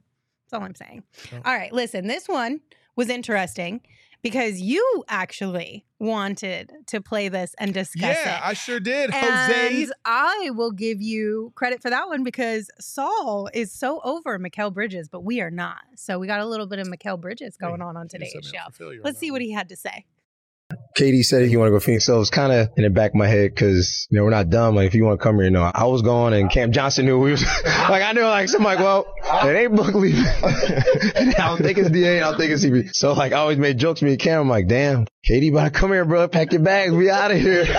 [0.45, 1.03] That's all I'm saying.
[1.31, 1.41] No.
[1.45, 2.61] All right, listen, this one
[2.95, 3.81] was interesting
[4.21, 8.45] because you actually wanted to play this and discuss yeah, it.
[8.45, 9.09] I sure did.
[9.13, 9.87] Jose.
[10.05, 15.09] I will give you credit for that one because Saul is so over Mikal Bridges,
[15.09, 15.81] but we are not.
[15.95, 18.59] So we got a little bit of Mikal Bridges going on on today's show.
[18.59, 20.05] up for failure on Let's see what he had to say.
[20.99, 23.11] KD said he want to go Phoenix, so it was kind of in the back
[23.11, 24.75] of my head because you know we're not dumb.
[24.75, 27.05] Like if you want to come here, you know I was going, and Cam Johnson
[27.05, 30.25] knew we was like I knew like so I'm like well it ain't Book leaving.
[30.43, 32.93] I don't think it's Da, I don't think it's CB.
[32.93, 34.41] So like I always made jokes with me and Cam.
[34.41, 36.27] I'm like damn, KD, to come here, bro.
[36.27, 37.65] Pack your bags, we out of here.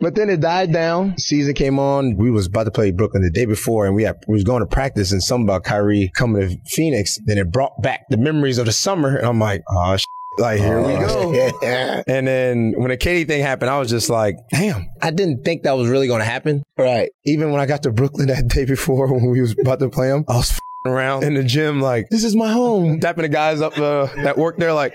[0.00, 1.16] But then it died down.
[1.16, 2.16] Season came on.
[2.16, 4.58] We was about to play Brooklyn the day before, and we had we was going
[4.58, 7.20] to practice, and something about Kyrie coming to Phoenix.
[7.24, 9.96] Then it brought back the memories of the summer, and I'm like, oh.
[10.38, 11.32] Like here we go.
[11.32, 12.02] Yeah.
[12.06, 15.62] And then when the KD thing happened, I was just like, damn, I didn't think
[15.62, 16.62] that was really going to happen.
[16.76, 17.10] Right.
[17.24, 20.08] Even when I got to Brooklyn that day before when we was about to play
[20.08, 22.98] them, I was around in the gym like, this is my home.
[23.00, 24.94] Tapping the guys up uh, that work there like,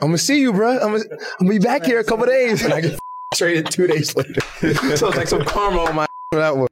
[0.00, 0.78] I'm gonna see you, bro.
[0.78, 1.04] I'm gonna,
[1.40, 2.62] I'm gonna be back here a couple days.
[2.62, 2.98] And I get
[3.34, 4.40] traded two days later.
[4.96, 6.68] so it's like some karma on my for that one.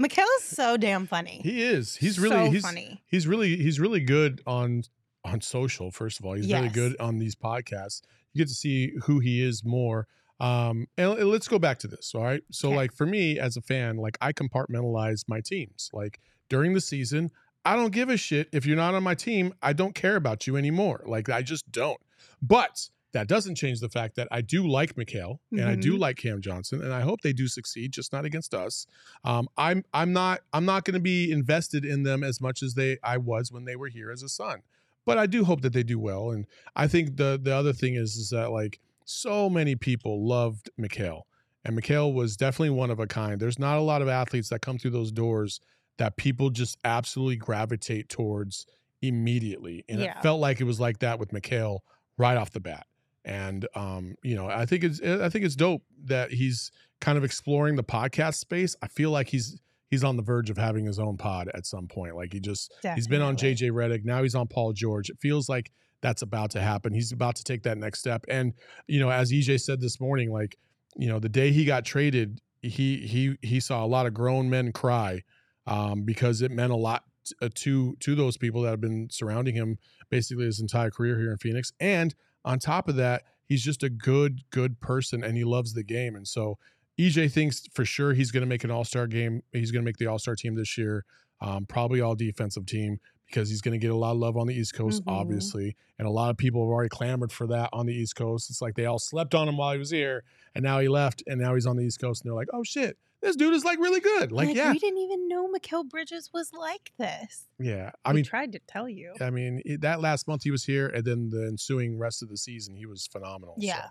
[0.00, 1.40] Mikal's so damn funny.
[1.42, 1.96] He is.
[1.96, 3.02] He's really so he's funny.
[3.06, 4.82] he's really he's really good on
[5.24, 8.02] on social first of all he's really good on these podcasts.
[8.32, 10.06] You get to see who he is more
[10.40, 12.42] um and let's go back to this all right?
[12.52, 12.76] So Okay.
[12.76, 15.90] like for me as a fan like i compartmentalize my teams.
[15.92, 17.30] Like during the season
[17.64, 20.46] i don't give a shit if you're not on my team i don't care about
[20.46, 21.02] you anymore.
[21.06, 22.00] Like i just don't.
[22.40, 25.98] But that doesn't change the fact that I do like Mikal and I do Mhm.
[25.98, 28.86] like Cam Johnson and I hope they do succeed, just not against us.
[29.24, 32.74] Um, I'm I'm not I'm not going to be invested in them as much as
[32.74, 34.60] they I was when they were here as a son,
[35.08, 36.32] but I do hope that they do well.
[36.32, 40.68] And I think the the other thing is is that like so many people loved
[40.78, 41.22] Mikal,
[41.64, 43.40] and Mikal was definitely one of a kind.
[43.40, 45.60] There's not a lot of athletes that come through those doors
[45.96, 48.66] that people just absolutely gravitate towards
[49.00, 50.10] immediately, and Yeah.
[50.18, 51.78] it felt like it was like that with Mikal
[52.18, 52.86] right off the bat.
[53.24, 57.24] And um, you know, I think it's I think it's dope that he's kind of
[57.24, 58.76] exploring the podcast space.
[58.82, 59.58] I feel like he's
[59.90, 62.16] he's on the verge of having his own pod at some point.
[62.16, 65.10] Like he just he's been on JJ Redick, now he's on Paul George.
[65.10, 65.70] It feels like
[66.00, 66.92] that's about to happen.
[66.92, 68.24] He's about to take that next step.
[68.28, 68.54] And
[68.86, 70.56] you know, as EJ said this morning, like
[70.96, 74.50] you know, the day he got traded, he he he saw a lot of grown
[74.50, 75.22] men cry
[75.66, 77.04] um, because it meant a lot
[77.42, 79.78] uh, to to those people that have been surrounding him
[80.10, 81.72] basically his entire career here in Phoenix.
[81.80, 85.82] And on top of that, he's just a good good person and he loves the
[85.82, 86.16] game.
[86.16, 86.58] And so
[86.98, 89.42] EJ thinks for sure he's going to make an All Star game.
[89.52, 91.04] He's going to make the All Star team this year,
[91.40, 94.46] um, probably all defensive team because he's going to get a lot of love on
[94.46, 95.12] the East Coast, Mhm.
[95.12, 95.76] obviously.
[95.98, 98.48] And a lot of people have already clamored for that on the East Coast.
[98.48, 101.22] It's like they all slept on him while he was here, and now he left,
[101.26, 103.64] and now he's on the East Coast, and they're like, "Oh shit, this dude is
[103.66, 107.44] like really good." Like, yeah, we didn't even know Mikal Bridges was like this.
[107.60, 107.90] yeah.
[108.04, 109.12] I I mean, tried to tell you.
[109.20, 112.30] I mean, it- that last month he was here, and then the ensuing rest of
[112.30, 113.56] the season, he was phenomenal.
[113.56, 113.90] so.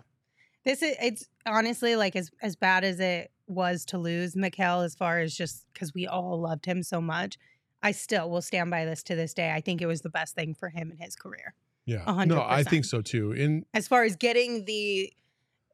[0.68, 4.94] This is it's honestly like as as bad as it was to lose Mikal as
[4.94, 7.38] far as just because we all loved him so much.
[7.82, 9.50] I still will stand by this to this day.
[9.50, 11.54] I think it was the best thing for him in his career.
[11.86, 12.02] yeah.
[12.06, 13.32] A hundred No, I think so too.
[13.32, 15.10] In As far as getting the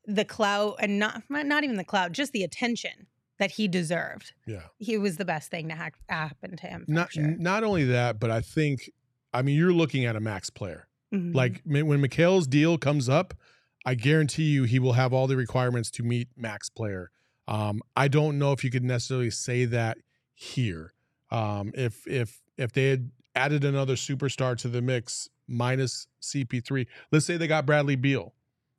[0.07, 3.09] the clout and not not even the clout, just the attention
[3.41, 4.33] that he deserved.
[4.47, 6.85] yeah, He was the best thing to ha- happen to him.
[6.87, 7.25] Not sure.
[7.37, 8.93] not only that, but I think,
[9.33, 10.87] I mean, you're looking at a max player.
[11.13, 11.35] Mhm.
[11.35, 13.35] Like when Mikal's deal comes up,
[13.85, 17.11] I guarantee you he will have all the requirements to meet max player.
[17.47, 19.99] Um, I don't know if you could necessarily say that
[20.33, 20.95] here.
[21.31, 27.27] Um, if if if they had added another superstar to the mix minus CP3, let's
[27.27, 28.35] say they got Bradley Beal,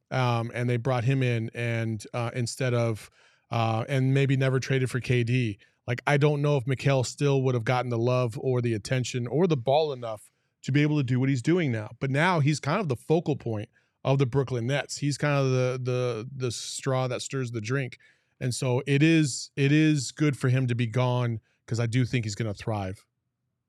[0.10, 3.12] um, and they brought him in and uh, instead of
[3.52, 5.58] uh, and maybe never traded for KD.
[5.88, 9.28] Like I don't know if Mikal still would have gotten the love or the attention
[9.28, 10.32] or the ball enough
[10.64, 11.92] to be able to do what he's doing now.
[12.00, 13.70] But now he's kind of the focal point
[14.06, 15.00] of the Brooklyn Nets.
[15.00, 17.98] He's kind of the the the straw that stirs the drink.
[18.40, 22.06] And so it is it is good for him to be gone because I do
[22.06, 23.06] think he's going to thrive.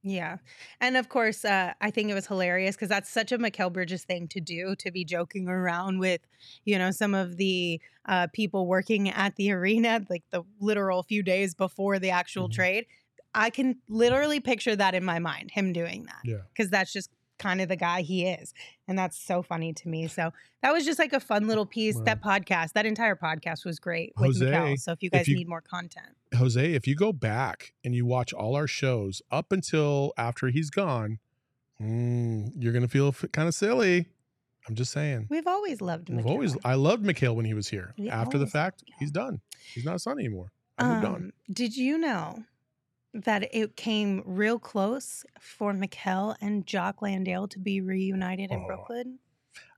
[0.02, 0.36] Yeah.
[0.80, 4.04] And of course, uh, I think it was hilarious because that's such a Mikal Bridges
[4.04, 6.20] thing to do to be joking around with,
[6.64, 11.24] you know, some of the uh, people working at the arena, like the literal few
[11.24, 12.52] days before the actual Mhm.
[12.52, 12.86] trade.
[13.34, 16.20] I can literally picture that in my mind, him doing that.
[16.24, 16.42] Yeah.
[16.52, 18.52] Because that's just kind of the guy he is.
[18.88, 20.06] And that's so funny to me.
[20.08, 21.98] So that was just like a fun little piece.
[22.00, 24.76] That podcast, that entire podcast was great with Jose.
[24.76, 26.16] So if you if guys you- need more content.
[26.36, 30.70] Jose, if you go back and you watch all our shows up until after he's
[30.70, 31.18] gone,
[31.80, 34.06] mm, you're gonna feel f- kind of silly.
[34.68, 35.28] I'm just saying.
[35.30, 36.16] We've always loved Mikal.
[36.16, 37.94] We've always I loved Mikal when he was here.
[37.96, 39.40] We After the fact, he's done.
[39.72, 40.50] He's not a son anymore.
[40.78, 41.14] I moved on.
[41.14, 42.42] Um, did you know
[43.24, 48.66] that it came real close for Mikal and Jock Landale to be reunited in Oh,
[48.66, 49.18] Brooklyn?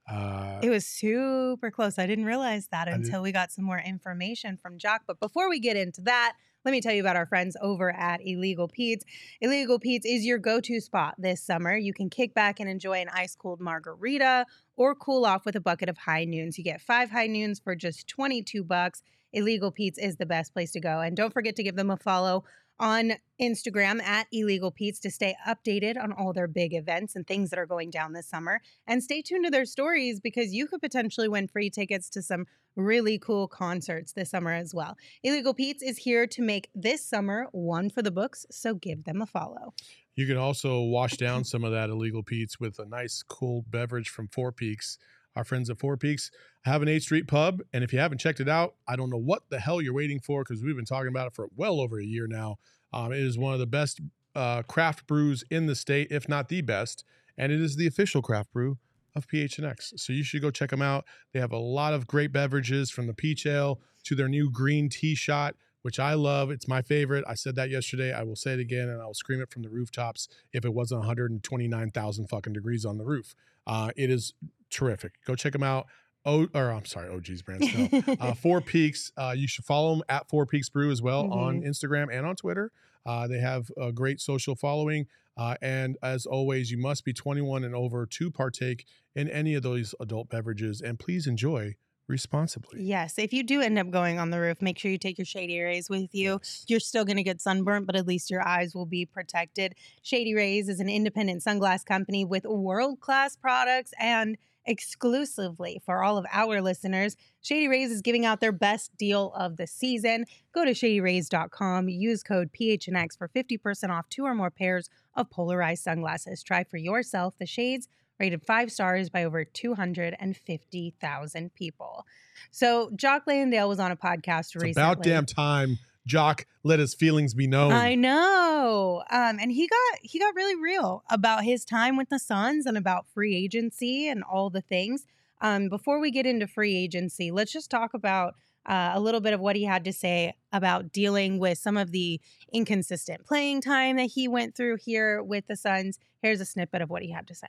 [0.07, 1.97] Uh, It was super close.
[1.99, 5.03] I didn't realize that I did- until we got some more information from Jock.
[5.07, 8.19] But before we get into that, let me tell you about our friends over at
[8.25, 9.05] Illegal Pete's.
[9.39, 11.77] Illegal Pete's is your go to spot this summer.
[11.77, 15.61] You can kick back and enjoy an ice cold margarita or cool off with a
[15.61, 16.57] bucket of high noons.
[16.57, 19.01] You get five high noons for just 22 bucks.
[19.31, 20.99] Illegal Pete's is the best place to go.
[21.01, 22.43] And don't forget to give them a follow
[22.79, 27.49] on Instagram at Illegal Pete's to stay updated on all their big events and things
[27.49, 28.61] that are going down this summer.
[28.87, 32.45] And stay tuned to their stories because you could potentially win free tickets to some
[32.75, 34.97] really cool concerts this summer as well.
[35.23, 39.21] Illegal Pete's is here to make this summer one for the books, so give them
[39.21, 39.73] a follow.
[40.15, 44.09] You can also wash down some of that illegal Pete's with a nice cold beverage
[44.09, 44.97] from Four Peaks.
[45.35, 46.31] Our friends at Four Peaks
[46.63, 47.61] have an 8th Street pub.
[47.71, 50.19] And if you haven't checked it out, I don't know what the hell you're waiting
[50.19, 52.57] for because we've been talking about it for well over a year now.
[52.91, 54.01] Um, it is one of the best
[54.35, 57.03] uh, craft brews in the state, if not the best.
[57.37, 58.77] And it is the official craft brew
[59.15, 59.99] of PHNX.
[59.99, 61.05] So you should go check them out.
[61.33, 64.89] They have a lot of great beverages from the peach ale to their new green
[64.89, 66.51] tea shot, which I love.
[66.51, 67.23] It's my favorite.
[67.27, 68.13] I said that yesterday.
[68.13, 70.73] I will say it again and I will scream it from the rooftops if it
[70.73, 73.35] wasn't 129,000 fucking degrees on the roof.
[73.65, 74.33] Uh, it is
[74.69, 75.13] terrific.
[75.25, 75.87] Go check them out.
[76.25, 77.67] Oh, or I'm sorry, OG's brands.
[77.75, 78.15] No.
[78.19, 79.11] uh, Four Peaks.
[79.17, 82.35] Uh, you should follow them at Four Peaks Brew as well on Instagram and on
[82.35, 82.71] Twitter.
[83.05, 85.07] Uh, they have a great social following.
[85.37, 89.63] Uh, and as always, you must be 21 and over to partake in any of
[89.63, 90.81] those adult beverages.
[90.81, 91.75] And please enjoy
[92.09, 92.83] responsibly.
[92.83, 95.25] Yes, if you do end up going on the roof, make sure you take your
[95.25, 96.41] Shady Rays with you.
[96.67, 99.75] You're still going to get sunburnt, but at least your eyes will be protected.
[100.01, 104.37] Shady Rays is an independent sunglass company with world class products and
[104.69, 109.57] exclusively for all of our listeners, Shady Rays is giving out their best deal of
[109.57, 110.25] the season.
[110.53, 115.83] Go to shadyrays.com, use code PHNX for 50% off two or more pairs of polarized
[115.83, 116.43] sunglasses.
[116.43, 117.87] Try for yourself the shades
[118.19, 122.05] rated five stars by over 250,000 people.
[122.51, 124.91] So, Jock Landale was on a podcast It's recently.
[124.91, 127.71] about damn time Jock let his feelings be known.
[127.71, 129.03] I know.
[129.11, 132.77] Um, and he got he got really real about his time with the Suns and
[132.77, 135.05] about free agency and all the things.
[135.41, 138.33] Um, before we get into free agency, let's just talk about
[138.65, 141.91] uh, a little bit of what he had to say about dealing with some of
[141.91, 142.19] the
[142.51, 145.97] inconsistent playing time that he went through here with the Suns.
[146.21, 147.47] Here's a snippet of what he had to say.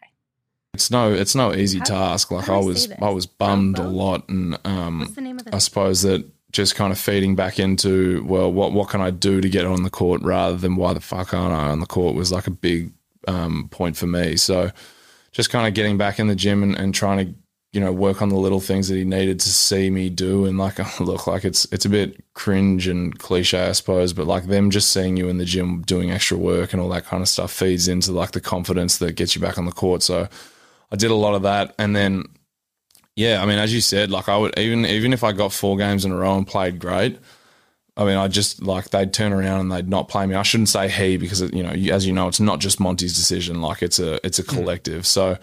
[0.73, 2.31] It's no, it's no easy How- task.
[2.31, 2.91] Like I was.
[3.03, 3.97] I was bummed a Bum, bum?
[3.97, 7.37] lot, and um, What's the name of the I suppose that just kind of feeding
[7.37, 10.77] back into well, what what can I do to get on the court rather than
[10.77, 12.93] why the fuck aren't I on the court was like a big
[13.29, 14.37] um, point for me.
[14.37, 14.71] So
[15.33, 17.35] just kind of getting back in the gym and, and trying to
[17.73, 20.45] you know work on the little things that he needed to see me do.
[20.45, 24.47] And like look like it's it's a bit cringe and cliche I suppose but like
[24.47, 27.29] them just seeing you in the gym doing extra work and all that kind of
[27.29, 30.03] stuff feeds into like the confidence that gets you back on the court.
[30.03, 30.29] So
[30.91, 31.75] I did a lot of that.
[31.79, 32.25] And then
[33.17, 35.77] yeah, I mean, as you said, like I would even even if I got four
[35.77, 37.19] games in a row and played great,
[37.97, 40.35] I mean, I just like they'd turn around and they'd not play me.
[40.35, 43.61] I shouldn't say he because you know, as you know, it's not just Monty's decision.
[43.61, 45.07] Like it's a it's a collective.
[45.07, 45.37] So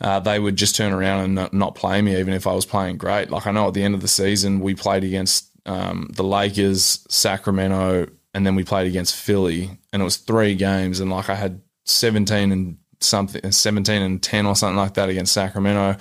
[0.00, 2.64] uh, they would just turn around and not, not play me, even if I was
[2.64, 3.30] playing great.
[3.30, 7.04] Like I know at the end of the season we played against um, the Lakers,
[7.08, 11.34] Sacramento, and then we played against Philly, and it was three games, and like I
[11.34, 15.98] had seventeen and something, seventeen and ten or something like that against Sacramento.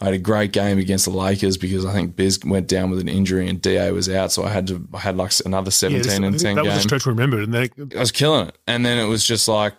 [0.00, 3.00] I had a great game against the Lakers because I think Biz went down with
[3.00, 6.24] an injury and Da was out, so I had to I had like another seventeen
[6.24, 7.44] I and ten that was a stretch remembered.
[7.44, 9.74] And they, I was killing it, and then it was just like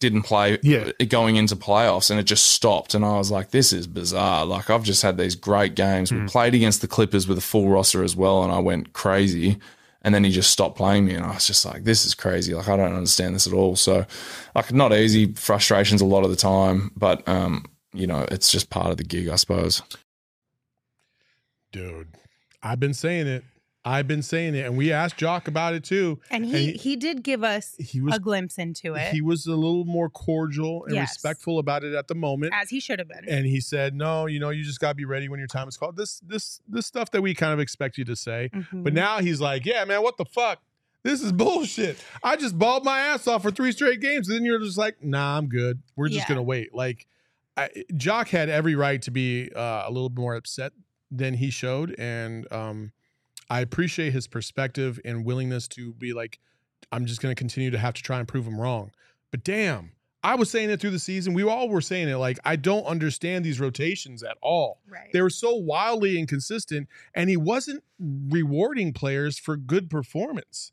[0.00, 0.90] didn't play Yeah.
[1.08, 4.44] going into playoffs, and it just stopped, and I was like, this is bizarre.
[4.46, 6.10] Like I've just had these great games.
[6.10, 6.22] Hmm.
[6.22, 9.58] We played against the Clippers with a full roster as well, and I went crazy.
[10.02, 12.52] And then he just stopped playing me, and I was just like, "This is crazy!
[12.52, 14.04] Like I don't understand this at all." So,
[14.54, 18.68] like, not easy, frustrations a lot of the time, but um, you know, it's just
[18.70, 19.82] part of the gig, I suppose.
[21.72, 22.08] Dude,
[22.62, 23.44] I've been saying it.
[23.86, 26.18] I've been saying it, and we asked Jock about it too.
[26.30, 29.54] And he, he did give us he was a glimpse into it, he was a
[29.54, 31.10] little more cordial and Yes.
[31.16, 32.54] respectful about it at the moment.
[32.56, 33.28] as he should have been.
[33.28, 35.68] and he said, "No, you know, you just got to be ready when your time
[35.68, 38.84] is called." This, this, this stuff that we kind of expect you to say, Mhm.
[38.84, 40.62] but now he's like, "Yeah, man, what the fuck?
[41.02, 41.98] This is bullshit.
[42.22, 45.04] I just balled my ass off for three straight games, and then you're just like,
[45.04, 45.82] nah, I'm good.
[45.94, 46.28] We're just Yeah.
[46.36, 47.06] gonna wait." Like,
[47.56, 50.72] I, Jock had every right to be uh, a little more upset
[51.10, 52.92] than he showed, and um,
[53.48, 56.40] I appreciate his perspective and willingness to be like,
[56.90, 58.90] "I'm just gonna continue to have to try and prove him wrong."
[59.30, 59.92] But damn,
[60.24, 61.34] I was saying it through the season.
[61.34, 62.16] We all were saying it.
[62.16, 64.80] Like, I don't understand these rotations at all.
[64.88, 65.12] right.
[65.12, 70.72] They were so wildly inconsistent, and he wasn't rewarding players for good performance.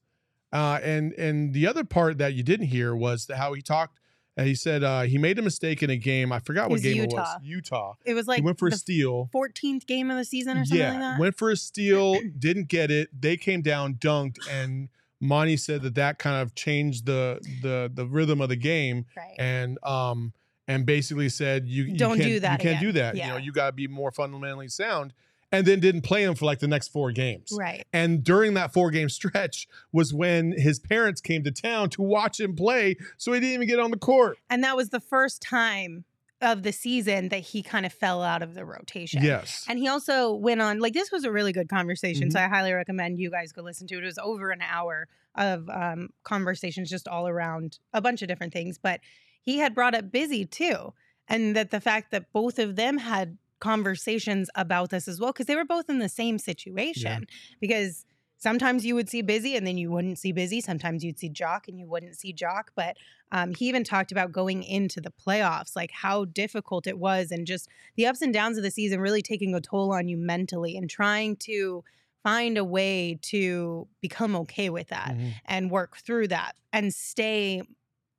[0.53, 3.99] Uh, and and the other part that you didn't hear was the, how he talked.
[4.37, 6.31] And he said uh, he made a mistake in a game.
[6.31, 7.27] I forgot what game it was.
[7.43, 7.93] Utah.
[8.05, 9.29] it was like he went for a steal.
[9.33, 11.19] 14th game of the season or something Yeah, like that.
[11.19, 13.09] went for a steal, didn't get it.
[13.19, 14.87] They came down, dunked, and
[15.19, 19.35] Monty said that that kind of changed the the the rhythm of the game right.
[19.37, 20.33] and um
[20.67, 22.81] and basically said you, you Don't can't, do that You can't again.
[22.83, 23.15] do that.
[23.17, 25.13] You know, you got to be more fundamentally sound.
[25.51, 27.49] And then didn't play him for like the next four games.
[27.57, 27.85] right.
[27.91, 32.39] And during that four game stretch was when his parents came to town to watch
[32.39, 34.37] him play, so he didn't even get on the court.
[34.49, 36.05] And that was the first time
[36.41, 39.23] of the season that he kind of fell out of the rotation.
[39.23, 39.65] Yes.
[39.67, 42.29] And he also went on, like, this was a really good conversation.
[42.29, 42.31] Mm-hmm.
[42.31, 44.03] So I highly recommend you guys go listen to it.
[44.03, 48.53] It was over an hour of um, conversations just all around a bunch of different
[48.53, 48.79] things.
[48.81, 49.01] But
[49.41, 50.93] he had brought up Busy too.
[51.27, 55.45] And that the fact that both of them had conversations about this as well, because
[55.45, 57.25] they were both in the same situation.
[57.61, 58.05] Because
[58.37, 60.59] sometimes you would see Busy and then you wouldn't see Busy.
[60.61, 62.71] Sometimes you'd see Jock and you wouldn't see Jock.
[62.75, 62.97] But
[63.31, 67.47] um, he even talked about going into the playoffs, like how difficult it was, and
[67.47, 70.75] just the ups and downs of the season really taking a toll on you mentally
[70.75, 71.83] and trying to
[72.23, 75.33] find a way to become okay with that Mhm.
[75.45, 77.61] and work through that and stay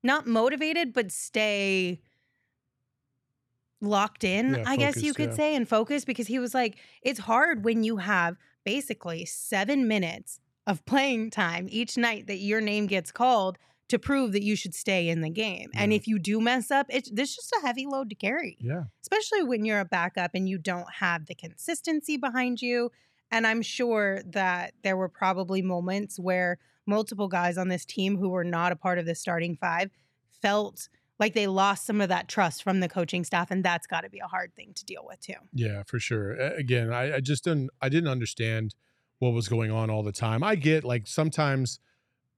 [0.03, 2.01] not motivated, but stay
[3.83, 5.37] locked in, Yeah, I guess you could yeah.
[5.37, 10.39] say, and focused because he was like, it's hard when you have basically seven minutes
[10.67, 14.75] of playing time each night that your name gets called to prove that you should
[14.75, 15.69] stay in the game.
[15.75, 18.85] And if you do mess up, it's this just a heavy load to carry Yeah.
[19.03, 22.91] especially when you're a backup and you don't have the consistency behind you.
[23.31, 28.29] And I'm sure that there were probably moments where multiple guys on this team who
[28.31, 29.91] were not a part of the starting five
[30.41, 30.89] felt
[31.23, 33.51] like they lost some of that trust from the coaching staff.
[33.51, 35.35] And that's got to be a hard thing to deal with, too.
[35.55, 36.33] Yeah, for sure.
[36.33, 38.75] Again, I, I just didn't I didn't understand
[39.21, 40.43] what was going on all the time.
[40.43, 41.79] I get like sometimes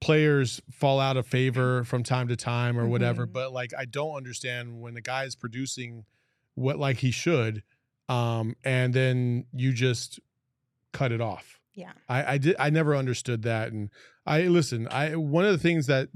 [0.00, 3.32] players fall out of favor from time to time or whatever, Mhm.
[3.32, 6.04] but like I don't understand when the guy is producing
[6.54, 7.62] what like he should,
[8.10, 10.20] um, and then you just
[10.92, 11.58] cut it off.
[11.74, 11.92] Yeah.
[12.08, 13.72] I, I did I never understood that.
[13.72, 13.88] And
[14.26, 16.10] I listen, I one of the things that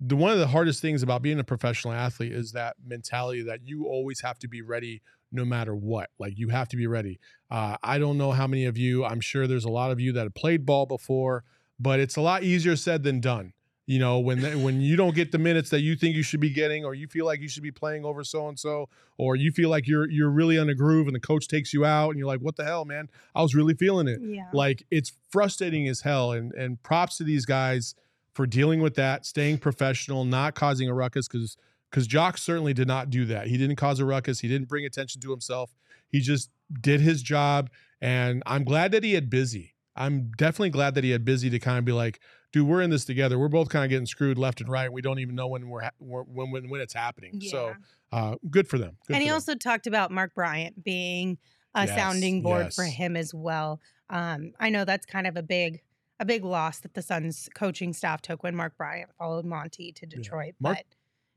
[0.00, 3.60] the one of the hardest things about being a professional athlete is that mentality that
[3.64, 5.00] you always have to be ready
[5.32, 6.10] no matter what.
[6.18, 7.18] Like you have to be ready.
[7.50, 10.12] Uh, I don't know how many of you, I'm sure there's a lot of you
[10.12, 11.44] that have played ball before,
[11.80, 13.52] but it's a lot easier said than done.
[13.88, 16.40] You know, when the, when you don't get the minutes that you think you should
[16.40, 19.36] be getting, or you feel like you should be playing over so and so, or
[19.36, 22.10] you feel like you're you're really on a groove and the coach takes you out
[22.10, 23.08] and you're like, what the hell, man?
[23.32, 24.48] I was really feeling it Yeah.
[24.52, 27.94] like it's frustrating as hell and and props to these guys
[28.36, 31.56] for dealing with that staying professional not causing a ruckus because
[31.90, 33.46] because jock certainly did not do that.
[33.46, 34.40] He didn't cause a ruckus.
[34.40, 35.74] He didn't bring attention to himself.
[36.06, 36.50] He just
[36.82, 37.70] did his job
[38.02, 39.72] and i'm glad that he had busy.
[39.96, 42.20] I'm definitely glad that he had busy to kind of be like
[42.52, 43.38] dude we're in this together.
[43.38, 44.92] We're both kind of getting screwed left and right.
[44.92, 47.40] We don't even know when we're, ha- when, when when it's happening.
[47.40, 47.74] So
[48.12, 48.98] uh good for them.
[49.06, 49.34] Good and he for them.
[49.36, 51.38] also talked about Mark Bryant being
[51.74, 53.80] a Yes, sounding board for him as well.
[54.10, 55.80] Um, I know that's kind of a big
[56.18, 60.06] a big loss that the Suns coaching staff took when Mark Bryant followed Monty to
[60.06, 60.54] Detroit.
[60.60, 60.84] Mark- but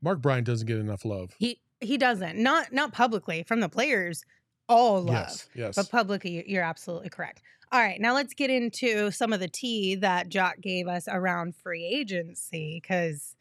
[0.02, 2.38] mark bryant doesn't get enough love he he doesn't.
[2.38, 4.24] Not not publicly from the players.
[4.68, 5.06] All love.
[5.14, 7.42] yes yes But publicly, you- you're absolutely correct.
[7.72, 11.54] All right, now let's get into some of the tea that Jock gave us around
[11.54, 13.36] free agency because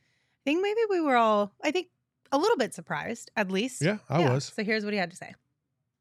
[0.46, 1.88] I think maybe we were all, I think,
[2.32, 3.82] a little bit surprised, at least.
[3.82, 4.34] yeah i Yeah.
[4.34, 5.34] was So here's what he had to say.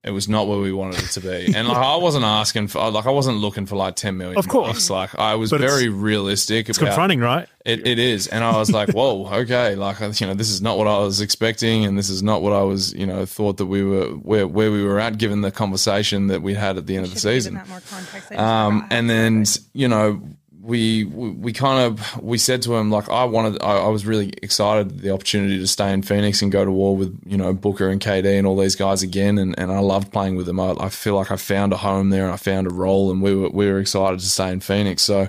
[0.09, 2.91] It was not where we wanted it to be, and like I wasn't asking for,
[2.91, 4.39] like I wasn't looking for like ten million.
[4.39, 4.89] Of course.
[4.89, 4.91] bucks.
[4.91, 6.71] like I was But it's- very realistic.
[6.71, 7.47] It's about, confronting, right?
[7.67, 10.79] It, it is, and I was like, "Whoa, okay." Like you know, this is not
[10.79, 13.67] what I was expecting, and this is not what I was, you know, thought that
[13.67, 16.97] we were where where we were at, given the conversation that we had at the
[16.97, 17.55] end of the season.
[17.55, 18.33] that more context.
[18.33, 19.45] Um, and then
[19.75, 20.23] you know
[20.69, 24.35] we we, kind of we said to him like I wanted I, I was really
[24.43, 27.89] excited the opportunity to stay in Phoenix and go to war with you know Booker
[27.89, 29.39] and KD and all these guys again.
[29.39, 30.61] And, and I loved playing with them.
[30.61, 33.23] I, I feel like I found a home there and I found a role and
[33.23, 35.03] we were we were excited to stay in Phoenix.
[35.03, 35.29] So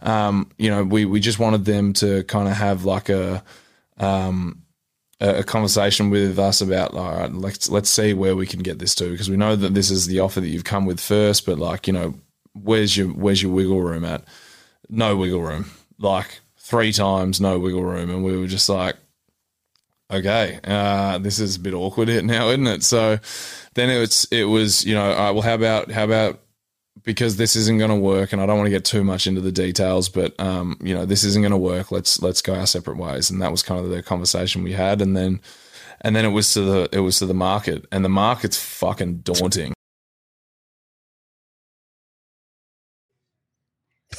[0.00, 3.44] um, you know we we just wanted them to kind of have like a
[3.98, 4.62] um,
[5.20, 8.94] a conversation with us about all right let's let's see where we can get this
[8.94, 9.10] to.
[9.10, 11.86] Because we know that this is the offer that you've come with first but like
[11.86, 12.14] you know
[12.54, 14.24] where's your where's your wiggle room at
[14.90, 15.70] no wiggle room.
[15.98, 18.10] Like three times, no wiggle room.
[18.10, 18.96] And we were just like,
[20.10, 22.82] okay, uh, this is a bit awkward here now, isn't it?
[22.82, 23.18] So
[23.74, 26.40] then it was, it was, you know, well, how about, how about,
[27.02, 29.40] because this isn't going to work and I don't want to get too much into
[29.40, 31.90] the details, but, um, you know, this isn't going to work.
[31.90, 33.30] Let's, let's go our separate ways.
[33.30, 35.00] And that was kind of the conversation we had.
[35.00, 35.40] And then,
[36.02, 39.18] and then it was to the, it was to the market and the market's fucking
[39.18, 39.72] daunting.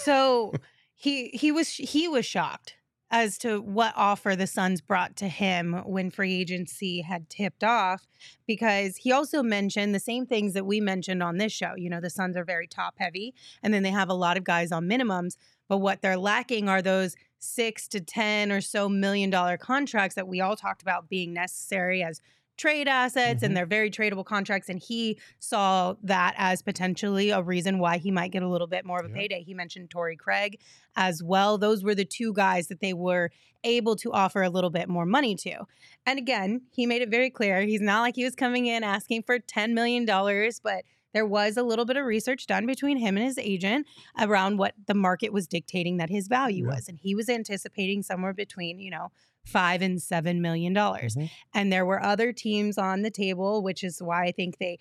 [0.03, 0.53] So
[0.95, 2.75] he he was he was shocked
[3.11, 8.07] as to what offer the Suns brought to him when free agency had tipped off
[8.47, 11.73] because he also mentioned the same things that we mentioned on this show.
[11.75, 14.45] You know, the Suns are very top heavy and then they have a lot of
[14.45, 15.35] guys on minimums,
[15.67, 20.27] but what they're lacking are those 6 to 10 or so million dollar contracts that
[20.27, 22.21] we all talked about being necessary as
[22.57, 23.47] trade assets Mhm.
[23.47, 28.11] and they're very tradable contracts and he saw that as potentially a reason why he
[28.11, 29.15] might get a little bit more of a Yeah.
[29.15, 30.59] payday he mentioned Torrey Craig
[30.95, 33.31] as well those were the two guys that they were
[33.63, 35.65] able to offer a little bit more money to
[36.05, 39.23] and again he made it very clear he's not like he was coming in asking
[39.23, 40.83] for 10 million dollars but
[41.13, 43.85] there was a little bit of research done between him and his agent
[44.19, 46.75] around what the market was dictating that his value Yeah.
[46.75, 49.11] was and he was anticipating somewhere between you know
[49.45, 51.29] five and seven million dollars Mhm.
[51.53, 54.79] and there were other teams on the table, which is why I think they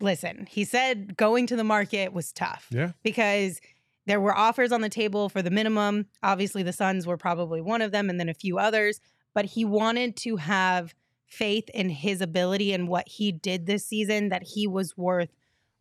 [0.00, 0.46] listen.
[0.50, 2.92] He said going to the market was tough Yeah.
[3.02, 3.60] because
[4.06, 6.06] there were offers on the table for the minimum.
[6.22, 9.00] Obviously, the Suns were probably one of them, and then a few others.
[9.32, 10.94] But he wanted to have
[11.26, 15.30] faith in his ability and what he did this season that he was worth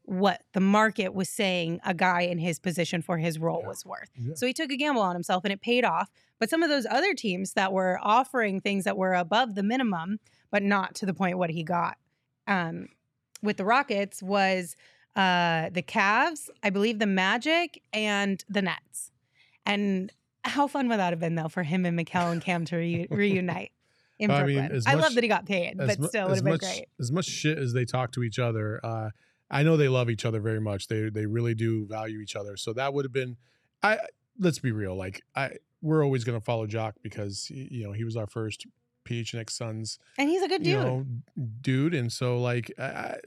[0.06, 3.68] what the market was saying a guy in his position for his role Yeah.
[3.70, 4.10] was worth.
[4.20, 4.34] Yeah.
[4.36, 6.12] So he took a gamble on himself and it paid off.
[6.39, 10.20] But some of those other teams that were offering things that were above the minimum,
[10.51, 11.97] but not to the point what he got
[12.47, 12.88] um,
[13.41, 14.76] with the Rockets was
[15.16, 19.12] uh, the Cavs, I believe the Magic, and the Nets.
[19.66, 20.12] And
[20.43, 23.08] how fun would that have been though for him and Mikal and Cam to reu-
[23.12, 23.72] reunite
[24.20, 26.43] in I mean, I much- love that he got paid, but mu- still would have
[26.43, 26.88] been much, great.
[26.99, 29.10] As much shit as they talk to each other, uh,
[29.54, 30.88] I know they love each other very much.
[30.88, 32.58] They they really do value each other.
[32.58, 33.38] So that would have been,
[33.82, 33.99] I
[34.39, 34.95] let's be real.
[34.95, 35.51] Like I,
[35.82, 38.66] we're always gonna follow Jock because you know he was our first
[39.06, 40.74] PHNX Suns, And he's a good dude.
[40.74, 41.06] you know,
[41.62, 41.93] dude.
[41.93, 43.18] And so like I-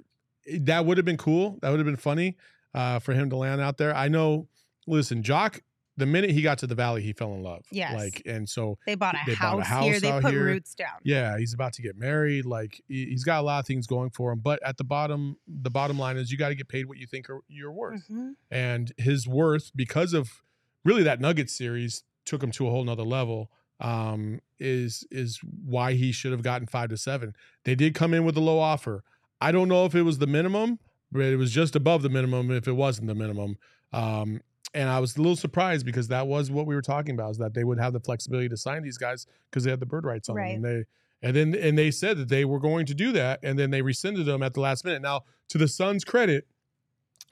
[0.60, 1.58] that would have been cool.
[1.62, 2.36] That would have been funny
[2.74, 3.94] uh, for him to land out there.
[3.94, 4.48] I know.
[4.86, 5.62] Listen, Jock.
[5.98, 7.64] The minute he got to the valley, he fell in love.
[7.70, 7.94] Yes.
[7.94, 10.00] Like and so they bought a, they house, bought a house here.
[10.00, 10.44] They put here.
[10.44, 10.98] roots down.
[11.04, 12.44] yeah, he's about to get married.
[12.44, 14.40] Like he- he's got a lot of things going for him.
[14.40, 17.06] But at the bottom, the bottom line is you got to get paid what you
[17.06, 18.06] think are, you're worth.
[18.10, 18.34] Mhm.
[18.50, 20.42] And his worth, because of
[20.84, 23.50] really that Nuggets series, took him to a whole nother level.
[23.80, 27.34] Um, is is why he should have gotten five to seven.
[27.64, 29.04] They did come in with a low offer.
[29.40, 30.78] I don't know if it was the minimum,
[31.12, 32.50] but it was just above the minimum.
[32.50, 33.58] If it wasn't the minimum,
[33.92, 34.40] um,
[34.76, 37.38] and I was a little surprised because that was what we were talking about is
[37.38, 40.04] that they would have the flexibility to sign these guys because they had the bird
[40.04, 40.54] rights on Right.
[40.54, 40.64] them.
[40.64, 40.84] And they
[41.22, 43.80] and then and they said that they were going to do that, and then they
[43.82, 45.00] rescinded them at the last minute.
[45.00, 46.46] Now, to the Suns' credit,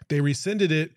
[0.08, 0.92] they rescinded it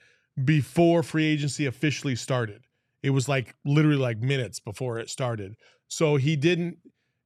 [0.45, 2.63] before free agency officially started.
[3.03, 5.55] It was like literally like minutes before it started.
[5.89, 6.77] So he didn't.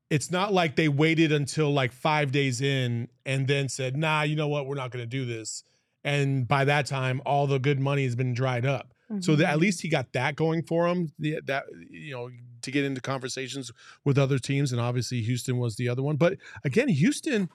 [0.10, 4.36] It's not like they waited until like five days in and then said, "Nah, you
[4.36, 4.66] know what?
[4.66, 5.64] We're not going to do this."
[6.04, 8.94] And by that time, all the good money has been dried up.
[9.20, 9.62] So that, at mm-hmm.
[9.62, 11.12] least he got that going for him.
[11.20, 12.30] The, that you know
[12.62, 13.72] to get into conversations
[14.06, 16.16] with other teams, and obviously Houston was the other one.
[16.16, 17.50] But again, Houston,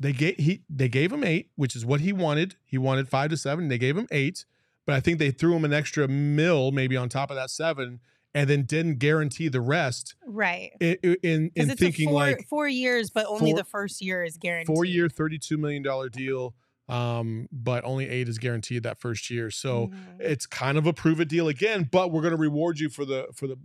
[0.00, 2.56] they gave he they gave him eight, which is what he wanted.
[2.64, 3.68] He wanted five to seven.
[3.68, 4.44] They gave him eight,
[4.84, 8.00] but I think they threw him an extra mill maybe on top of that seven,
[8.34, 10.14] and then didn't guarantee the rest.
[10.26, 10.72] right.
[10.80, 14.36] In in, in thinking four, like four years, but only four- the first year is
[14.36, 14.74] guaranteed.
[14.74, 16.54] four year, thirty two million dollar deal,
[16.88, 19.50] um, but only eight is guaranteed that first year.
[19.50, 20.20] So Mhm.
[20.20, 23.04] it's kind of a prove it deal again, but we're going to reward you for
[23.04, 23.56] the for the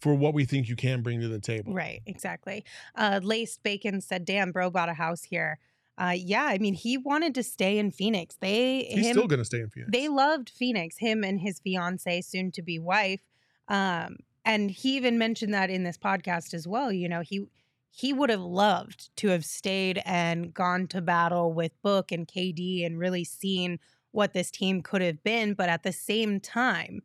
[0.00, 1.72] for what we think you can bring to the table.
[1.72, 2.64] Right, exactly.
[2.94, 5.58] Uh, Laced Bacon said, "Damn, bro, bought a house here."
[5.96, 8.36] Uh, yeah, I mean, he wanted to stay in Phoenix.
[8.40, 9.90] They He's him, still going to stay in Phoenix.
[9.90, 10.98] they loved Phoenix.
[10.98, 13.22] Him and his fiance, soon to be wife.
[13.66, 16.92] Um, and he even mentioned that in this podcast as well.
[16.92, 17.46] You know, he
[17.90, 22.84] he would have loved to have stayed and gone to battle with Book and KD
[22.84, 23.78] and really seen
[24.12, 25.54] what this team could have been.
[25.54, 27.02] But at the same time,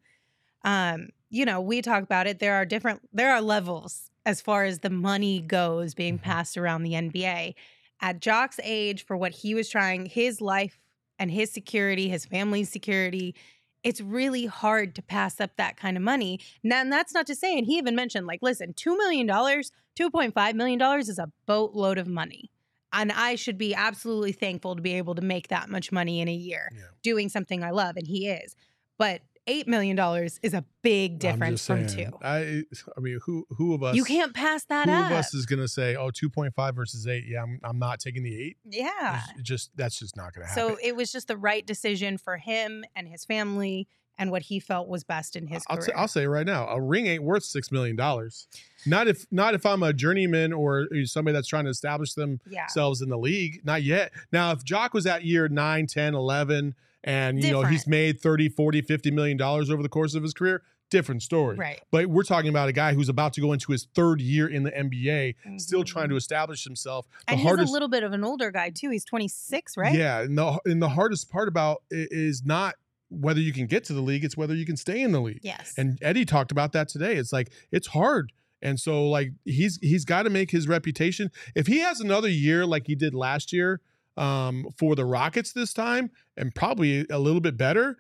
[0.64, 2.40] um, you know, we talk about it.
[2.40, 6.20] There are different, there are levels as far as the money goes being Mhm.
[6.20, 7.56] passed around the NBA.
[8.02, 10.80] At Jock's age, for what he was trying, his life
[11.20, 13.36] and his security, his family's security,
[13.84, 16.40] it's really hard to pass up that kind of money.
[16.64, 20.54] Now, and that's not to say, and he even mentioned, like, listen, $2 million, $2.5
[20.56, 22.50] million is a boatload of money.
[22.92, 26.28] And I should be absolutely thankful to be able to make that much money in
[26.28, 26.84] a year Yeah.
[27.02, 28.56] doing something I love, and he is.
[28.98, 29.98] But $8 million
[30.42, 32.12] is a big difference from two.
[32.22, 32.64] I
[32.96, 33.96] I mean, who who of us?
[33.96, 35.12] You can't pass that Who up.
[35.12, 37.26] of us is gonna say, oh, 2.5 versus eight?
[37.28, 38.58] Yeah, I'm, I'm not taking the eight.
[38.66, 39.22] yeah.
[39.38, 40.76] It's just that's just not gonna happen.
[40.76, 43.88] So it was just the right decision for him and his family
[44.18, 45.88] and what he felt was best in his I'll, career.
[45.88, 48.48] say, I'll say right now, a ring ain't worth six million dollars.
[48.86, 52.36] Not if not if I'm a journeyman or uh, somebody that's trying to establish yeah.
[52.66, 53.62] themselves in the league.
[53.64, 54.12] Not yet.
[54.32, 58.50] Now, if Jock was at year 9, 10, 11, and you know he's made 30,
[58.50, 61.56] 40, 50 million dollars over the course of his career, different story.
[61.58, 61.82] Right.
[61.92, 64.64] But we're talking about a guy who's about to go into his third year in
[64.64, 66.20] the NBA, still trying to Mhm.
[66.20, 67.08] establish himself.
[67.28, 68.90] The And he's a little bit of an older guy too.
[68.90, 69.96] He's 26, right?
[69.96, 72.76] Yeah, and the and the hardest part about it is not
[73.10, 75.42] whether you can get to the league; it's whether you can stay in the league.
[75.44, 75.74] Yes.
[75.78, 77.16] And Eddie talked about that today.
[77.16, 78.32] It's like it's hard.
[78.62, 81.32] And so like he's he's got to make his reputation.
[81.54, 83.82] If he has another year like he did last year
[84.18, 87.98] um for the Rockets this time and probably a little bit better,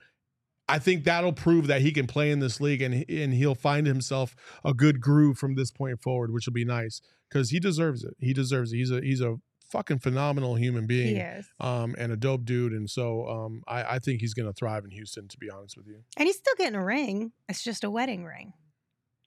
[0.70, 3.88] I think that'll prove that he can play in this league and and he'll find
[3.88, 7.02] himself a good groove from this point forward, which will be nice
[7.32, 8.16] cuz he deserves it.
[8.20, 8.78] He deserves it.
[8.78, 9.38] He's a he's a
[9.70, 11.48] fucking phenomenal human being he is.
[11.60, 12.74] um, and a dope dude.
[12.74, 15.76] And so um, I, I think he's going to thrive in Houston, to be honest
[15.76, 16.04] with you.
[16.16, 17.32] And he's still getting a ring.
[17.50, 18.54] It's just a wedding ring,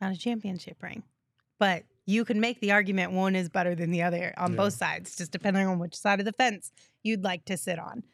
[0.01, 1.03] not a championship ring.
[1.59, 4.57] But you can make the argument one is better than the other on Yeah.
[4.57, 8.05] both sides, just depending on which side of the fence you'd like to sit on.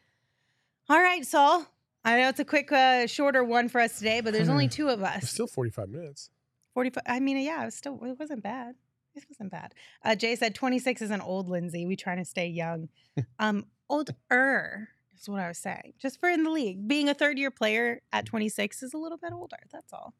[0.89, 1.65] All right, Saul.
[2.03, 4.89] I know it's a quick, uh, shorter one for us today, but there's only two
[4.89, 5.29] of It's us.
[5.31, 6.29] still 45 minutes.
[6.73, 7.03] 45.
[7.05, 8.75] I mean, yeah, it was still, it wasn't bad.
[9.15, 9.73] It wasn't bad.
[10.03, 11.85] Uh, Jay said 26 is an old Lindsay.
[11.85, 12.89] We trying to stay young.
[13.39, 15.93] um, older is what I was saying.
[15.99, 19.19] Just for in the league, being a third year player at 26 is a little
[19.19, 19.57] bit older.
[19.71, 20.15] That's all.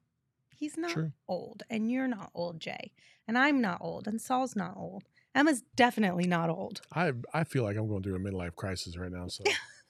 [0.63, 0.97] He's not
[1.27, 2.93] old, and you're not old, Jay,
[3.27, 5.03] and I'm not old, and Saul's not old.
[5.35, 6.79] Emma's definitely not old.
[6.95, 9.27] I I feel like I'm going through a midlife crisis right now.
[9.27, 9.43] So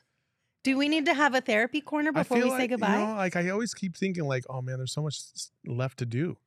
[0.64, 2.98] Do we need to have a therapy corner before we like, say goodbye?
[2.98, 5.22] You know, like I always keep thinking, like, oh man, there's so much
[5.64, 6.38] left to do.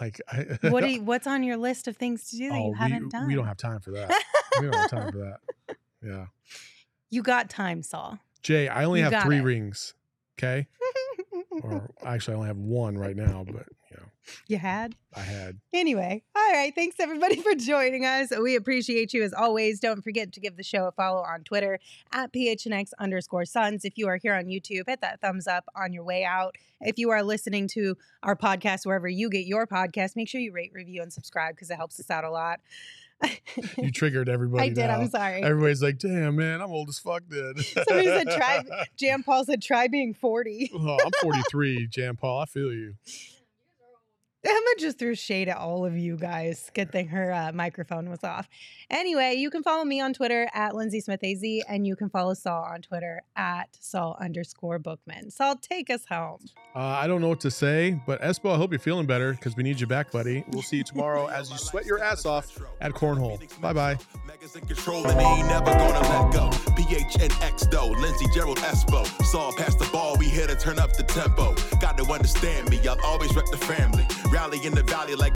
[0.00, 2.68] Like, I, what do you, what's on your list of things to do that oh,
[2.68, 3.26] you haven't done?
[3.26, 4.10] we don't have time for that.
[4.60, 5.76] we don't have time for that.
[6.04, 6.26] Yeah,
[7.10, 8.20] You got time, Saul.
[8.42, 9.42] Jay, I only You have three it.
[9.42, 9.94] rings.
[10.38, 10.68] Okay,
[11.50, 14.04] or actually, I only have one right now, but you know,
[14.46, 14.94] you had?
[15.16, 15.58] I had.
[15.72, 16.72] Anyway, all right.
[16.74, 18.30] Thanks everybody for joining us.
[18.30, 19.80] We appreciate you as always.
[19.80, 21.78] Don't forget to give the show a follow on Twitter
[22.12, 23.84] at PHNX underscore Suns.
[23.84, 26.54] If you are here on YouTube, hit that thumbs up on your way out.
[26.80, 30.52] If you are listening to our podcast wherever you get your podcast, make sure you
[30.52, 32.60] rate, review, and subscribe because it helps us out a lot.
[33.78, 34.64] You triggered everybody.
[34.64, 34.86] I did.
[34.86, 35.00] now.
[35.00, 35.42] I'm sorry.
[35.42, 37.64] Everybody's like, damn, man, I'm old as fuck, dude.
[37.64, 38.64] Somebody said try.
[38.96, 40.70] Jan Paul said try being 40.
[40.74, 42.40] oh, I'm 43, Jan Paul.
[42.40, 42.94] I feel you.
[44.42, 46.70] Emma just threw shade at all of you guys.
[46.74, 48.48] Good thing her uh, microphone was off.
[48.88, 52.32] Anyway, you can follow me on Twitter at Lindsay Smith AZ, and you can follow
[52.32, 55.30] Saul on Twitter at Saul underscore Bookman.
[55.30, 56.38] Saul, take us home.
[56.74, 59.56] Uh, I don't know what to say, but Espo, I hope you're feeling better because
[59.56, 60.42] we need you back, buddy.
[60.52, 63.38] We'll see you tomorrow as you sweat your ass off at Cornhole.
[63.60, 63.98] Bye bye.
[64.26, 66.50] Megas in control and he ain't never gonna let go.
[66.76, 69.04] PHNX though, Lindsey Gerald Espo.
[69.24, 71.54] Saw past the ball, we here to turn up the tempo.
[71.80, 74.06] Got to understand me, I'll always rep the family.
[74.30, 75.28] Rally in the valley like